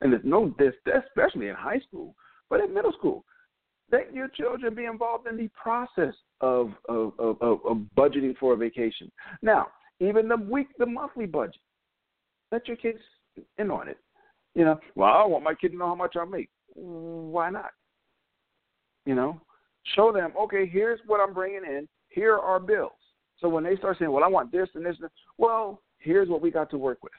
And 0.00 0.12
there's 0.12 0.24
no 0.24 0.54
this, 0.58 0.74
especially 0.86 1.48
in 1.48 1.54
high 1.54 1.80
school, 1.80 2.14
but 2.48 2.60
in 2.60 2.72
middle 2.72 2.92
school, 2.92 3.24
let 3.90 4.14
your 4.14 4.28
children 4.28 4.74
be 4.74 4.84
involved 4.84 5.26
in 5.26 5.36
the 5.36 5.48
process 5.60 6.14
of 6.40 6.72
of, 6.88 7.12
of, 7.18 7.36
of 7.42 7.78
budgeting 7.96 8.36
for 8.38 8.52
a 8.52 8.56
vacation. 8.56 9.10
Now, 9.42 9.68
even 10.00 10.28
the 10.28 10.36
week, 10.36 10.68
the 10.78 10.86
monthly 10.86 11.26
budget, 11.26 11.60
let 12.52 12.68
your 12.68 12.76
kids 12.76 13.00
in 13.58 13.70
on 13.70 13.88
it. 13.88 13.98
You 14.54 14.64
know, 14.64 14.80
well, 14.94 15.12
I 15.12 15.24
want 15.26 15.44
my 15.44 15.54
kid 15.54 15.70
to 15.70 15.76
know 15.76 15.86
how 15.86 15.94
much 15.94 16.16
I 16.16 16.24
make. 16.24 16.50
Why 16.74 17.50
not? 17.50 17.70
You 19.06 19.14
know, 19.14 19.40
show 19.96 20.12
them. 20.12 20.32
Okay, 20.38 20.66
here's 20.66 21.00
what 21.06 21.20
I'm 21.20 21.34
bringing 21.34 21.64
in. 21.64 21.88
Here 22.08 22.36
are 22.36 22.60
bills. 22.60 22.92
So 23.40 23.48
when 23.48 23.64
they 23.64 23.76
start 23.76 23.98
saying, 23.98 24.10
"Well, 24.10 24.24
I 24.24 24.28
want 24.28 24.50
this 24.52 24.68
and 24.74 24.84
this," 24.84 24.96
and 24.96 25.04
this 25.04 25.12
well, 25.36 25.82
here's 25.98 26.28
what 26.28 26.40
we 26.40 26.50
got 26.50 26.70
to 26.70 26.78
work 26.78 27.02
with. 27.02 27.12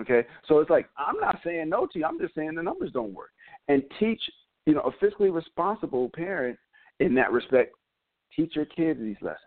Okay, 0.00 0.26
so 0.46 0.60
it's 0.60 0.70
like 0.70 0.88
I'm 0.96 1.18
not 1.20 1.40
saying 1.44 1.68
no 1.68 1.86
to 1.86 1.98
you. 1.98 2.04
I'm 2.04 2.20
just 2.20 2.34
saying 2.34 2.54
the 2.54 2.62
numbers 2.62 2.92
don't 2.92 3.14
work. 3.14 3.30
And 3.68 3.82
teach, 3.98 4.20
you 4.66 4.74
know, 4.74 4.80
a 4.82 5.04
fiscally 5.04 5.32
responsible 5.34 6.10
parent 6.14 6.58
in 7.00 7.14
that 7.14 7.32
respect. 7.32 7.74
Teach 8.34 8.54
your 8.54 8.66
kids 8.66 9.00
these 9.00 9.16
lessons. 9.20 9.42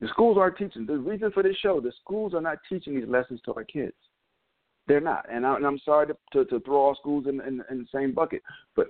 The 0.00 0.08
schools 0.08 0.36
aren't 0.38 0.58
teaching. 0.58 0.84
The 0.84 0.98
reason 0.98 1.30
for 1.32 1.42
this 1.42 1.56
show, 1.56 1.80
the 1.80 1.92
schools 2.02 2.34
are 2.34 2.40
not 2.40 2.58
teaching 2.68 2.98
these 2.98 3.08
lessons 3.08 3.40
to 3.46 3.54
our 3.54 3.64
kids. 3.64 3.94
They're 4.86 5.00
not, 5.00 5.26
and, 5.30 5.46
I, 5.46 5.56
am 5.56 5.80
sorry 5.84 6.06
to, 6.08 6.16
to, 6.32 6.44
to, 6.44 6.60
throw 6.60 6.76
all 6.76 6.94
schools 6.94 7.26
in, 7.26 7.40
in, 7.40 7.62
in 7.70 7.78
the 7.78 7.86
same 7.92 8.12
bucket, 8.12 8.42
but 8.76 8.88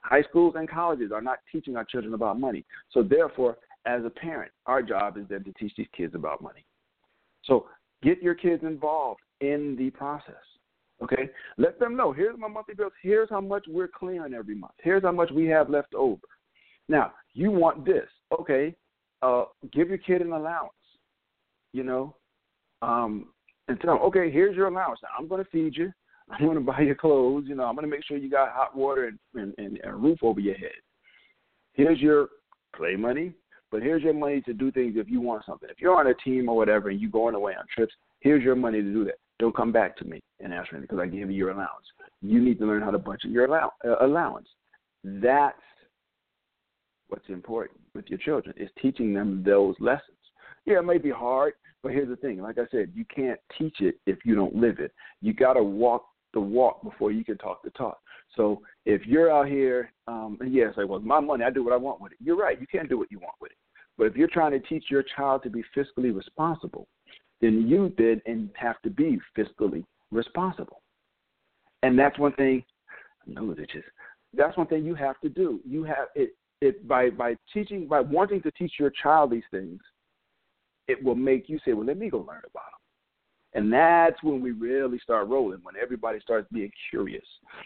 high 0.00 0.22
schools 0.22 0.54
and 0.58 0.68
colleges 0.68 1.10
are 1.12 1.22
not 1.22 1.38
teaching 1.50 1.76
our 1.76 1.84
children 1.84 2.12
about 2.12 2.38
money. 2.38 2.66
So 2.90 3.02
therefore, 3.02 3.56
as 3.86 4.04
a 4.04 4.10
parent, 4.10 4.52
our 4.66 4.82
job 4.82 5.16
is 5.16 5.24
then 5.28 5.44
to 5.44 5.52
teach 5.52 5.72
these 5.76 5.88
kids 5.96 6.14
about 6.14 6.42
money. 6.42 6.64
So 7.44 7.66
get 8.02 8.22
your 8.22 8.34
kids 8.34 8.62
involved 8.62 9.20
in 9.40 9.76
the 9.76 9.90
process. 9.90 10.34
Okay? 11.02 11.30
Let 11.56 11.78
them 11.78 11.96
know 11.96 12.12
here's 12.12 12.38
my 12.38 12.48
monthly 12.48 12.74
bills, 12.74 12.92
here's 13.02 13.30
how 13.30 13.40
much 13.40 13.64
we're 13.68 13.88
clearing 13.88 14.34
every 14.34 14.54
month, 14.54 14.74
here's 14.82 15.02
how 15.02 15.12
much 15.12 15.30
we 15.30 15.46
have 15.46 15.70
left 15.70 15.94
over. 15.94 16.20
Now, 16.88 17.12
you 17.34 17.50
want 17.50 17.84
this. 17.84 18.08
Okay, 18.38 18.74
uh, 19.22 19.44
give 19.72 19.88
your 19.88 19.98
kid 19.98 20.22
an 20.22 20.32
allowance, 20.32 20.72
you 21.72 21.82
know, 21.82 22.16
um, 22.82 23.28
and 23.68 23.80
tell 23.80 23.94
them, 23.94 24.02
okay, 24.04 24.30
here's 24.30 24.56
your 24.56 24.68
allowance. 24.68 25.00
Now, 25.02 25.10
I'm 25.18 25.28
going 25.28 25.44
to 25.44 25.50
feed 25.50 25.76
you. 25.76 25.92
I'm 26.30 26.44
going 26.44 26.54
to 26.58 26.60
buy 26.60 26.80
your 26.80 26.94
clothes. 26.94 27.44
You 27.46 27.54
know, 27.54 27.64
I'm 27.64 27.74
going 27.74 27.88
to 27.88 27.90
make 27.90 28.04
sure 28.04 28.16
you 28.16 28.30
got 28.30 28.52
hot 28.52 28.76
water 28.76 29.06
and, 29.06 29.18
and, 29.34 29.54
and 29.58 29.78
a 29.84 29.94
roof 29.94 30.18
over 30.22 30.40
your 30.40 30.56
head. 30.56 30.72
Here's 31.74 32.00
your 32.00 32.28
play 32.74 32.96
money. 32.96 33.34
But 33.70 33.82
here's 33.82 34.02
your 34.02 34.14
money 34.14 34.40
to 34.42 34.54
do 34.54 34.70
things 34.72 34.94
if 34.96 35.10
you 35.10 35.20
want 35.20 35.44
something. 35.44 35.68
If 35.70 35.80
you're 35.80 35.96
on 35.96 36.06
a 36.06 36.14
team 36.14 36.48
or 36.48 36.56
whatever 36.56 36.88
and 36.88 37.00
you're 37.00 37.10
going 37.10 37.34
away 37.34 37.54
on 37.54 37.64
trips, 37.74 37.92
here's 38.20 38.42
your 38.42 38.56
money 38.56 38.80
to 38.80 38.92
do 38.92 39.04
that. 39.04 39.18
Don't 39.38 39.54
come 39.54 39.72
back 39.72 39.96
to 39.98 40.04
me 40.04 40.20
and 40.40 40.52
ask 40.52 40.72
anything 40.72 40.82
because 40.82 41.00
I 41.00 41.06
gave 41.06 41.30
you 41.30 41.36
your 41.36 41.50
allowance. 41.50 41.86
You 42.22 42.40
need 42.40 42.58
to 42.58 42.66
learn 42.66 42.82
how 42.82 42.90
to 42.90 42.98
budget 42.98 43.30
your 43.30 43.44
allow- 43.44 43.72
uh, 43.84 44.04
allowance. 44.04 44.48
That's 45.04 45.56
what's 47.08 47.28
important 47.28 47.80
with 47.94 48.06
your 48.08 48.18
children 48.18 48.54
is 48.58 48.70
teaching 48.80 49.14
them 49.14 49.42
those 49.44 49.74
lessons. 49.80 50.16
Yeah, 50.64 50.78
it 50.78 50.84
may 50.84 50.98
be 50.98 51.10
hard, 51.10 51.54
but 51.82 51.92
here's 51.92 52.08
the 52.08 52.16
thing. 52.16 52.40
Like 52.40 52.58
I 52.58 52.66
said, 52.70 52.92
you 52.94 53.04
can't 53.14 53.38
teach 53.56 53.80
it 53.80 53.98
if 54.06 54.18
you 54.24 54.34
don't 54.34 54.54
live 54.54 54.80
it. 54.80 54.92
You 55.20 55.32
got 55.32 55.54
to 55.54 55.62
walk 55.62 56.04
the 56.34 56.40
walk 56.40 56.82
before 56.82 57.10
you 57.10 57.24
can 57.24 57.38
talk 57.38 57.62
the 57.62 57.70
talk. 57.70 57.98
So 58.36 58.62
if 58.86 59.06
you're 59.06 59.32
out 59.32 59.48
here, 59.48 59.92
um, 60.06 60.38
and 60.40 60.52
yes, 60.52 60.74
like, 60.76 60.88
well, 60.88 61.00
my 61.00 61.20
money, 61.20 61.44
I 61.44 61.50
do 61.50 61.64
what 61.64 61.72
I 61.72 61.76
want 61.76 62.00
with 62.00 62.12
it. 62.12 62.18
You're 62.20 62.36
right. 62.36 62.60
You 62.60 62.66
can't 62.66 62.88
do 62.88 62.98
what 62.98 63.10
you 63.10 63.18
want 63.18 63.34
with 63.40 63.52
it. 63.52 63.58
But 63.96 64.06
if 64.06 64.16
you're 64.16 64.28
trying 64.28 64.52
to 64.52 64.60
teach 64.60 64.84
your 64.88 65.02
child 65.16 65.42
to 65.42 65.50
be 65.50 65.64
fiscally 65.76 66.14
responsible, 66.14 66.86
then 67.40 67.66
you 67.68 67.92
then 67.98 68.50
have 68.54 68.80
to 68.82 68.90
be 68.90 69.18
fiscally 69.36 69.84
responsible. 70.10 70.82
And 71.82 71.98
that's 71.98 72.18
one 72.18 72.32
thing. 72.34 72.64
No, 73.26 73.54
it's 73.56 73.72
just 73.72 73.86
that's 74.34 74.56
one 74.56 74.66
thing 74.66 74.84
you 74.84 74.94
have 74.94 75.20
to 75.20 75.28
do. 75.28 75.60
You 75.64 75.84
have 75.84 76.08
it. 76.14 76.34
it 76.60 76.86
by 76.86 77.10
by 77.10 77.36
teaching 77.52 77.88
by 77.88 78.00
wanting 78.00 78.42
to 78.42 78.50
teach 78.52 78.74
your 78.78 78.90
child 78.90 79.30
these 79.30 79.42
things, 79.50 79.80
it 80.88 81.02
will 81.02 81.14
make 81.14 81.48
you 81.48 81.58
say, 81.64 81.72
well, 81.72 81.86
let 81.86 81.98
me 81.98 82.10
go 82.10 82.18
learn 82.18 82.42
about 82.50 82.64
them. 82.72 82.78
And 83.54 83.72
that's 83.72 84.22
when 84.22 84.40
we 84.40 84.50
really 84.50 84.98
start 84.98 85.28
rolling, 85.28 85.60
when 85.62 85.74
everybody 85.80 86.20
starts 86.20 86.46
being 86.52 86.70
curious. 86.90 87.24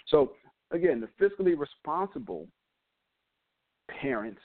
So, 0.09 0.33
again, 0.73 1.01
the 1.01 1.25
fiscally 1.25 1.59
responsible 1.59 2.49
parents 4.01 4.41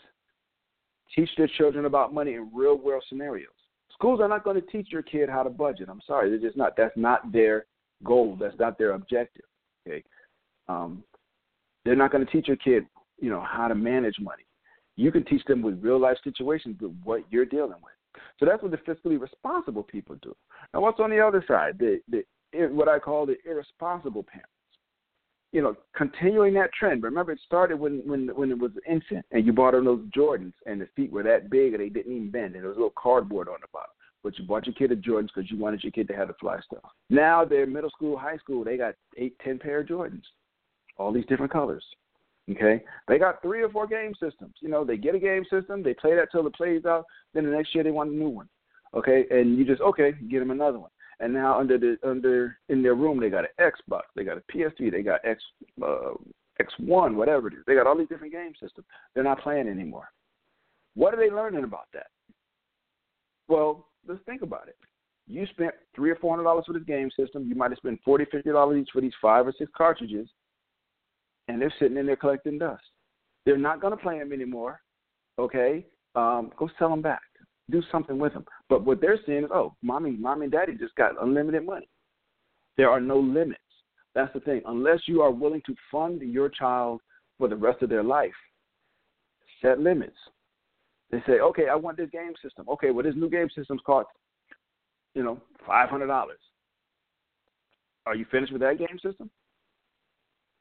teach 1.16 1.30
their 1.38 1.50
children 1.58 1.86
about 1.86 2.14
money 2.14 2.34
in 2.34 2.50
real 2.54 2.78
world 2.78 3.04
scenarios. 3.10 3.48
Schools 3.94 4.20
are 4.22 4.28
not 4.28 4.44
going 4.44 4.62
to 4.62 4.68
teach 4.68 4.90
your 4.92 5.02
kid 5.02 5.30
how 5.30 5.42
to 5.42 5.50
budget. 5.50 5.90
I'm 5.90 6.02
sorry, 6.06 6.30
they're 6.30 6.40
just 6.40 6.58
not. 6.58 6.74
That's 6.78 6.96
not 6.96 7.32
their 7.32 7.66
goal. 8.04 8.38
That's 8.40 8.58
not 8.60 8.78
their 8.78 8.92
objective. 8.92 9.46
Okay, 9.88 10.04
um, 10.68 11.04
they're 11.86 11.96
not 11.96 12.12
going 12.12 12.26
to 12.26 12.32
teach 12.32 12.48
your 12.48 12.58
kid, 12.58 12.86
you 13.20 13.30
know, 13.30 13.42
how 13.42 13.68
to 13.68 13.76
manage 13.76 14.20
money. 14.20 14.44
You 14.98 15.12
can 15.12 15.24
teach 15.24 15.44
them 15.46 15.62
with 15.62 15.82
real 15.82 16.00
life 16.00 16.18
situations 16.24 16.78
with 16.82 16.92
what 17.04 17.24
you're 17.30 17.46
dealing 17.46 17.80
with. 17.84 17.94
So 18.40 18.46
that's 18.46 18.62
what 18.62 18.72
the 18.72 18.78
fiscally 18.78 19.20
responsible 19.20 19.84
people 19.84 20.16
do. 20.22 20.36
Now, 20.74 20.82
what's 20.82 21.00
on 21.00 21.10
the 21.10 21.20
other 21.20 21.44
side? 21.48 21.78
The, 21.80 22.00
the 22.10 22.24
what 22.68 22.88
I 22.88 23.00
call 23.00 23.26
the 23.26 23.38
irresponsible 23.46 24.24
parents. 24.24 24.52
You 25.54 25.62
know, 25.62 25.76
continuing 25.96 26.54
that 26.56 26.74
trend. 26.74 27.04
Remember, 27.04 27.32
it 27.32 27.40
started 27.46 27.80
when 27.80 28.02
when 28.06 28.28
when 28.36 28.52
it 28.52 28.60
was 28.60 28.72
an 28.76 28.94
infant, 28.94 29.26
and 29.32 29.46
you 29.46 29.54
bought 29.54 29.72
them 29.72 29.86
those 29.86 30.06
Jordans, 30.16 30.54
and 30.66 30.82
the 30.82 30.88
feet 30.96 31.12
were 31.12 31.24
that 31.24 31.50
big, 31.50 31.74
and 31.74 31.82
they 31.82 31.90
didn't 31.90 32.12
even 32.14 32.32
bend, 32.32 32.56
and 32.56 32.64
there 32.64 32.70
was 32.70 32.78
a 32.78 32.80
little 32.80 32.94
cardboard 32.98 33.48
on 33.48 33.58
the 33.62 33.68
bottom. 33.72 33.90
But 34.24 34.38
you 34.38 34.46
bought 34.46 34.66
your 34.66 34.76
kid 34.76 34.92
a 34.92 34.96
Jordans 34.96 35.30
because 35.34 35.50
you 35.50 35.58
wanted 35.58 35.84
your 35.84 35.92
kid 35.92 36.08
to 36.10 36.16
have 36.16 36.28
the 36.28 36.34
fly 36.34 36.60
stuff. 36.66 36.84
Now 37.10 37.46
they're 37.46 37.66
middle 37.66 37.90
school, 37.90 38.18
high 38.18 38.38
school. 38.38 38.64
They 38.64 38.76
got 38.78 38.96
eight, 39.16 39.38
ten 39.44 39.58
pair 39.58 39.80
of 39.80 39.88
Jordans, 39.88 40.24
all 40.98 41.14
these 41.14 41.26
different 41.28 41.52
colors. 41.52 41.84
Okay, 42.50 42.82
they 43.08 43.18
got 43.18 43.42
three 43.42 43.62
or 43.62 43.70
four 43.70 43.88
game 43.88 44.14
systems. 44.14 44.54
You 44.62 44.70
know, 44.70 44.86
they 44.86 44.96
get 44.96 45.16
a 45.16 45.20
game 45.20 45.44
system, 45.50 45.84
they 45.84 45.94
play 45.94 46.16
that 46.16 46.30
till 46.32 46.48
it 46.48 46.56
plays 46.56 46.86
out. 46.86 47.06
Then 47.34 47.46
the 47.46 47.52
next 47.52 47.76
year 47.76 47.84
they 47.84 47.92
want 47.92 48.12
a 48.12 48.16
new 48.16 48.30
one. 48.30 48.48
Okay, 48.94 49.26
and 49.30 49.58
you 49.58 49.66
just 49.66 49.82
okay, 49.82 50.14
get 50.30 50.40
them 50.40 50.52
another 50.52 50.80
one. 50.80 50.92
And 51.20 51.34
now 51.34 51.60
under 51.60 51.78
the 51.78 51.98
under 52.04 52.58
in 52.70 52.84
their 52.84 52.96
room 52.96 53.20
they 53.20 53.30
got 53.30 53.46
an 53.46 53.50
Xbox, 53.60 54.02
they 54.16 54.24
got 54.24 54.38
a 54.38 54.52
PS3, 54.52 54.92
they 54.92 55.02
got 55.02 55.22
X 55.26 55.42
uh, 55.84 56.14
X1, 56.62 57.16
whatever 57.16 57.48
it 57.48 57.56
is. 57.56 57.60
They 57.66 57.76
got 57.76 57.88
all 57.88 57.98
these 57.98 58.08
different 58.08 58.34
game 58.34 58.54
systems. 58.62 58.86
They're 59.14 59.24
not 59.24 59.42
playing 59.42 59.68
anymore. 59.68 60.10
What 60.96 61.14
are 61.14 61.18
they 61.18 61.34
learning 61.34 61.64
about 61.64 61.88
that? 61.94 62.08
Well, 63.48 63.88
let's 64.08 64.22
think 64.26 64.42
about 64.42 64.68
it. 64.68 64.76
You 65.28 65.46
spent 65.48 65.74
three 65.96 66.12
or 66.12 66.16
four 66.18 66.36
hundred 66.36 66.44
dollars 66.44 66.66
for 66.68 66.74
this 66.74 66.84
game 66.84 67.10
system. 67.20 67.48
You 67.48 67.56
might 67.56 67.72
have 67.72 67.78
spent 67.78 68.00
forty, 68.06 68.26
fifty 68.32 68.52
dollars 68.52 68.82
each 68.82 68.90
for 68.94 69.02
these 69.02 69.14
five 69.22 69.48
or 69.48 69.54
six 69.58 69.72
cartridges 69.76 70.28
and 71.48 71.62
they're 71.62 71.74
sitting 71.80 71.98
in 71.98 72.06
there 72.06 72.16
collecting 72.16 72.58
dust. 72.58 72.84
They're 73.46 73.58
not 73.58 73.82
going 73.82 73.92
to 73.92 74.02
play 74.02 74.20
them 74.20 74.34
anymore. 74.34 74.82
Okay, 75.40 75.86
um, 76.16 76.52
go 76.58 76.70
sell 76.78 76.90
them 76.90 77.02
back. 77.02 77.22
Do 77.70 77.82
something 77.92 78.18
with 78.18 78.34
them. 78.34 78.46
But 78.70 78.84
what 78.86 79.00
they're 79.00 79.20
seeing 79.26 79.46
is, 79.46 79.50
oh, 79.54 79.74
mommy, 79.82 80.12
mommy 80.12 80.46
and 80.46 80.52
daddy 80.52 80.74
just 80.74 80.96
got 80.96 81.22
unlimited 81.22 81.66
money. 81.66 81.88
There 82.76 82.90
are 82.90 83.00
no 83.00 83.18
limits. 83.18 83.62
That's 84.14 84.34
the 84.34 84.40
thing. 84.40 84.62
Unless 84.66 85.02
you 85.06 85.22
are 85.22 85.32
willing 85.32 85.62
to 85.66 85.76
fund 85.92 86.22
your 86.22 86.50
child 86.50 87.02
for 87.38 87.48
the 87.48 87.56
rest 87.56 87.82
of 87.82 87.90
their 87.90 88.04
life, 88.04 88.34
set 89.62 89.80
limits. 89.80 90.18
They 91.12 91.20
say, 91.26 91.40
okay, 91.40 91.70
I 91.70 91.76
want 91.76 91.98
this 91.98 92.10
game 92.10 92.34
system. 92.44 92.66
Okay, 92.70 92.92
well, 92.92 93.04
this 93.04 93.16
new 93.16 93.30
game 93.30 93.48
system's 93.56 93.82
cost, 93.86 94.10
you 95.14 95.24
know, 95.24 95.40
five 95.66 95.90
hundred 95.90 96.08
dollars. 96.08 96.40
Are 98.06 98.16
you 98.16 98.26
finished 98.32 98.52
with 98.52 98.62
that 98.62 98.78
game 98.78 99.00
system? 99.02 99.30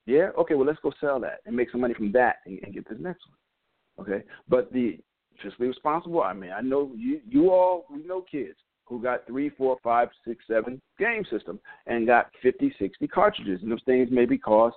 Yeah, 0.07 0.31
okay, 0.39 0.55
well 0.55 0.67
let's 0.67 0.79
go 0.83 0.93
sell 1.01 1.19
that 1.21 1.41
and 1.47 1.57
make 1.57 1.71
some 1.71 1.81
money 1.81 1.95
from 1.95 2.13
that 2.13 2.37
and, 2.47 2.61
and 2.63 2.73
get 2.73 2.89
this 2.89 2.99
next 3.01 3.23
one. 3.29 4.07
Okay, 4.07 4.25
but 4.49 4.73
the 4.73 4.99
fiscally 5.45 5.69
responsible. 5.69 6.23
I 6.23 6.33
mean, 6.33 6.53
I 6.53 6.61
know 6.61 6.93
you 6.97 7.21
you 7.29 7.51
all 7.51 7.87
we 7.91 8.05
know 8.05 8.23
kids 8.23 8.59
who 8.85 9.03
got 9.03 9.27
three, 9.27 9.51
four, 9.51 9.77
five, 9.83 10.09
six, 10.27 10.45
seven 10.47 10.81
game 10.99 11.25
system 11.31 11.59
and 11.87 12.07
got 12.07 12.31
fifty, 12.43 12.75
sixty 12.79 13.09
cartridges, 13.09 13.63
and 13.63 13.71
those 13.71 13.83
things 13.85 14.09
maybe 14.11 14.39
cost 14.39 14.77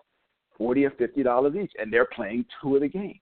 forty 0.57 0.85
or 0.85 0.91
fifty 0.91 1.23
dollars 1.23 1.55
each, 1.55 1.71
and 1.79 1.91
they're 1.91 2.07
playing 2.13 2.45
two 2.61 2.75
of 2.75 2.81
the 2.81 2.87
games. 2.87 3.19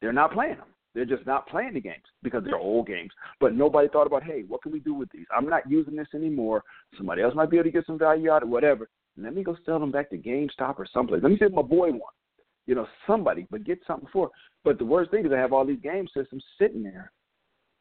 They're 0.00 0.12
not 0.12 0.32
playing 0.32 0.56
them. 0.56 0.68
They're 0.94 1.04
just 1.04 1.26
not 1.26 1.46
playing 1.46 1.74
the 1.74 1.80
games 1.80 2.04
because 2.22 2.42
they're 2.42 2.56
old 2.56 2.86
games. 2.86 3.10
But 3.38 3.54
nobody 3.54 3.86
thought 3.88 4.06
about, 4.06 4.22
hey, 4.22 4.44
what 4.48 4.62
can 4.62 4.72
we 4.72 4.80
do 4.80 4.94
with 4.94 5.10
these? 5.12 5.26
I'm 5.36 5.46
not 5.46 5.70
using 5.70 5.94
this 5.94 6.08
anymore. 6.14 6.64
Somebody 6.96 7.20
else 7.20 7.34
might 7.34 7.50
be 7.50 7.58
able 7.58 7.64
to 7.64 7.70
get 7.70 7.86
some 7.86 7.98
value 7.98 8.30
out 8.30 8.42
of 8.42 8.48
whatever. 8.48 8.88
Let 9.18 9.34
me 9.34 9.42
go 9.42 9.56
sell 9.66 9.78
them 9.78 9.90
back 9.90 10.08
to 10.10 10.16
GameStop 10.16 10.78
or 10.78 10.86
someplace. 10.90 11.22
Let 11.22 11.32
me 11.32 11.38
see 11.38 11.44
if 11.44 11.52
my 11.52 11.60
boy 11.60 11.90
wants. 11.90 12.16
You 12.66 12.74
know, 12.74 12.86
somebody, 13.06 13.46
but 13.50 13.64
get 13.64 13.78
something 13.86 14.08
for. 14.12 14.26
It. 14.26 14.32
But 14.64 14.78
the 14.78 14.84
worst 14.84 15.10
thing 15.10 15.24
is 15.24 15.32
I 15.32 15.38
have 15.38 15.52
all 15.52 15.64
these 15.64 15.80
game 15.80 16.08
systems 16.14 16.44
sitting 16.58 16.82
there 16.82 17.12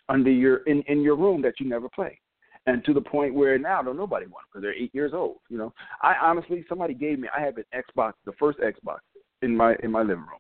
under 0.09 0.29
your 0.29 0.57
in 0.63 0.83
in 0.83 1.01
your 1.01 1.15
room 1.15 1.41
that 1.41 1.59
you 1.59 1.67
never 1.67 1.89
play, 1.89 2.19
and 2.67 2.83
to 2.85 2.93
the 2.93 3.01
point 3.01 3.33
where 3.33 3.57
now 3.57 3.81
don't 3.81 3.97
nobody 3.97 4.27
want 4.27 4.45
because 4.47 4.61
they're 4.61 4.75
eight 4.75 4.93
years 4.93 5.11
old. 5.13 5.37
You 5.49 5.57
know, 5.57 5.73
I 6.01 6.15
honestly 6.21 6.63
somebody 6.69 6.93
gave 6.93 7.19
me 7.19 7.27
I 7.35 7.41
have 7.41 7.57
an 7.57 7.65
Xbox, 7.73 8.13
the 8.25 8.33
first 8.39 8.59
Xbox 8.59 8.99
in 9.41 9.55
my 9.55 9.75
in 9.81 9.91
my 9.91 10.01
living 10.01 10.17
room. 10.17 10.39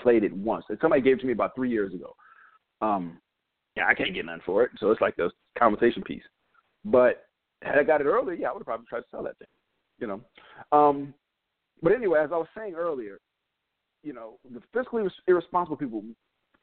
Played 0.00 0.24
it 0.24 0.32
once, 0.32 0.64
and 0.68 0.78
somebody 0.80 1.02
gave 1.02 1.18
it 1.18 1.20
to 1.20 1.26
me 1.26 1.32
about 1.32 1.54
three 1.54 1.70
years 1.70 1.92
ago. 1.92 2.14
Um, 2.80 3.18
yeah, 3.76 3.86
I 3.86 3.94
can't 3.94 4.14
get 4.14 4.26
none 4.26 4.40
for 4.44 4.64
it, 4.64 4.70
so 4.78 4.90
it's 4.90 5.00
like 5.00 5.18
a 5.18 5.30
conversation 5.58 6.02
piece. 6.02 6.24
But 6.84 7.26
had 7.62 7.78
I 7.78 7.84
got 7.84 8.00
it 8.00 8.04
earlier, 8.04 8.34
yeah, 8.34 8.48
I 8.48 8.52
would 8.52 8.60
have 8.60 8.66
probably 8.66 8.86
tried 8.86 9.00
to 9.00 9.06
sell 9.10 9.22
that 9.22 9.38
thing 9.38 9.48
you 10.02 10.08
know. 10.08 10.20
Um, 10.76 11.14
but 11.82 11.92
anyway, 11.92 12.20
as 12.22 12.30
I 12.32 12.36
was 12.36 12.48
saying 12.56 12.74
earlier, 12.74 13.18
you 14.02 14.12
know, 14.12 14.38
the 14.50 14.60
fiscally 14.76 15.08
irresponsible 15.26 15.76
people 15.76 16.02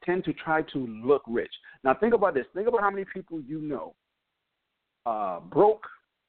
tend 0.03 0.23
to 0.25 0.33
try 0.33 0.61
to 0.61 0.87
look 1.03 1.23
rich. 1.27 1.51
Now, 1.83 1.93
think 1.93 2.13
about 2.13 2.33
this. 2.33 2.45
Think 2.53 2.67
about 2.67 2.81
how 2.81 2.91
many 2.91 3.05
people 3.13 3.41
you 3.41 3.61
know 3.61 3.95
uh, 5.05 5.39
broke, 5.39 5.85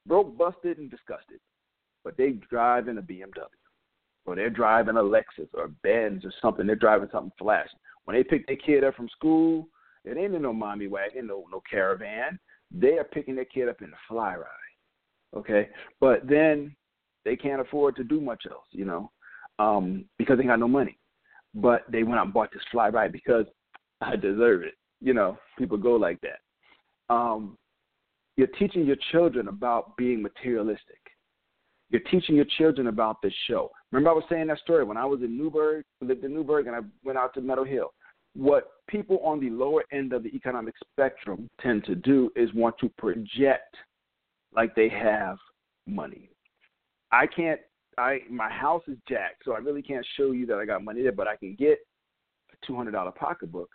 broke, 0.07 0.37
busted, 0.37 0.77
and 0.77 0.89
disgusted, 0.89 1.39
but 2.03 2.17
they 2.17 2.31
drive 2.49 2.87
in 2.87 2.97
a 2.97 3.01
BMW, 3.01 3.45
or 4.25 4.35
they're 4.35 4.49
driving 4.49 4.97
a 4.97 5.01
Lexus 5.01 5.47
or 5.53 5.65
a 5.65 5.69
Benz 5.83 6.25
or 6.25 6.33
something. 6.41 6.65
They're 6.65 6.75
driving 6.75 7.09
something 7.11 7.31
flashy. 7.37 7.69
When 8.05 8.15
they 8.15 8.23
pick 8.23 8.47
their 8.47 8.55
kid 8.55 8.83
up 8.83 8.95
from 8.95 9.09
school, 9.09 9.67
it 10.03 10.17
ain't 10.17 10.33
in 10.33 10.41
no 10.41 10.53
mommy 10.53 10.87
wagon, 10.87 11.27
no 11.27 11.45
no 11.51 11.61
caravan. 11.69 12.39
They 12.71 12.97
are 12.97 13.03
picking 13.03 13.35
their 13.35 13.45
kid 13.45 13.69
up 13.69 13.81
in 13.81 13.89
a 13.89 14.01
fly 14.07 14.35
ride. 14.35 14.47
Okay, 15.35 15.69
but 15.99 16.27
then 16.27 16.75
they 17.23 17.35
can't 17.35 17.61
afford 17.61 17.95
to 17.95 18.03
do 18.03 18.19
much 18.19 18.43
else, 18.49 18.65
you 18.71 18.85
know, 18.85 19.11
um, 19.59 20.05
because 20.17 20.37
they 20.37 20.43
got 20.43 20.59
no 20.59 20.67
money. 20.67 20.97
But 21.53 21.83
they 21.91 22.03
went 22.03 22.19
out 22.19 22.25
and 22.25 22.33
bought 22.33 22.51
this 22.51 22.61
fly 22.71 22.89
ride 22.89 23.11
because 23.11 23.45
I 23.99 24.15
deserve 24.15 24.63
it. 24.63 24.75
You 25.01 25.13
know, 25.13 25.37
people 25.57 25.77
go 25.77 25.95
like 25.95 26.19
that. 26.21 27.13
Um, 27.13 27.57
you're 28.37 28.47
teaching 28.47 28.85
your 28.85 28.95
children 29.11 29.47
about 29.47 29.97
being 29.97 30.21
materialistic. 30.21 30.97
You're 31.89 32.01
teaching 32.09 32.35
your 32.35 32.45
children 32.57 32.87
about 32.87 33.21
this 33.21 33.33
show. 33.47 33.69
Remember, 33.91 34.11
I 34.11 34.13
was 34.13 34.23
saying 34.29 34.47
that 34.47 34.59
story 34.59 34.85
when 34.85 34.95
I 34.97 35.05
was 35.05 35.21
in 35.21 35.37
Newburgh, 35.37 35.83
lived 35.99 36.23
in 36.23 36.33
Newburgh, 36.33 36.67
and 36.67 36.75
I 36.75 36.79
went 37.03 37.17
out 37.17 37.33
to 37.33 37.41
Meadow 37.41 37.65
Hill. 37.65 37.93
What 38.33 38.71
people 38.87 39.19
on 39.19 39.41
the 39.41 39.49
lower 39.49 39.83
end 39.91 40.13
of 40.13 40.23
the 40.23 40.29
economic 40.29 40.73
spectrum 40.89 41.49
tend 41.59 41.83
to 41.85 41.95
do 41.95 42.31
is 42.37 42.53
want 42.53 42.77
to 42.79 42.89
project 42.97 43.75
like 44.55 44.73
they 44.73 44.87
have 44.87 45.37
money. 45.85 46.29
I 47.11 47.27
can't. 47.27 47.59
I 47.97 48.19
my 48.29 48.49
house 48.49 48.83
is 48.87 48.97
jacked, 49.07 49.43
so 49.45 49.53
I 49.53 49.57
really 49.57 49.81
can't 49.81 50.05
show 50.17 50.31
you 50.31 50.45
that 50.47 50.57
I 50.57 50.65
got 50.65 50.83
money 50.83 51.03
there. 51.03 51.11
But 51.11 51.27
I 51.27 51.35
can 51.35 51.55
get 51.55 51.79
a 52.51 52.65
two 52.65 52.75
hundred 52.75 52.91
dollar 52.91 53.11
pocketbook, 53.11 53.69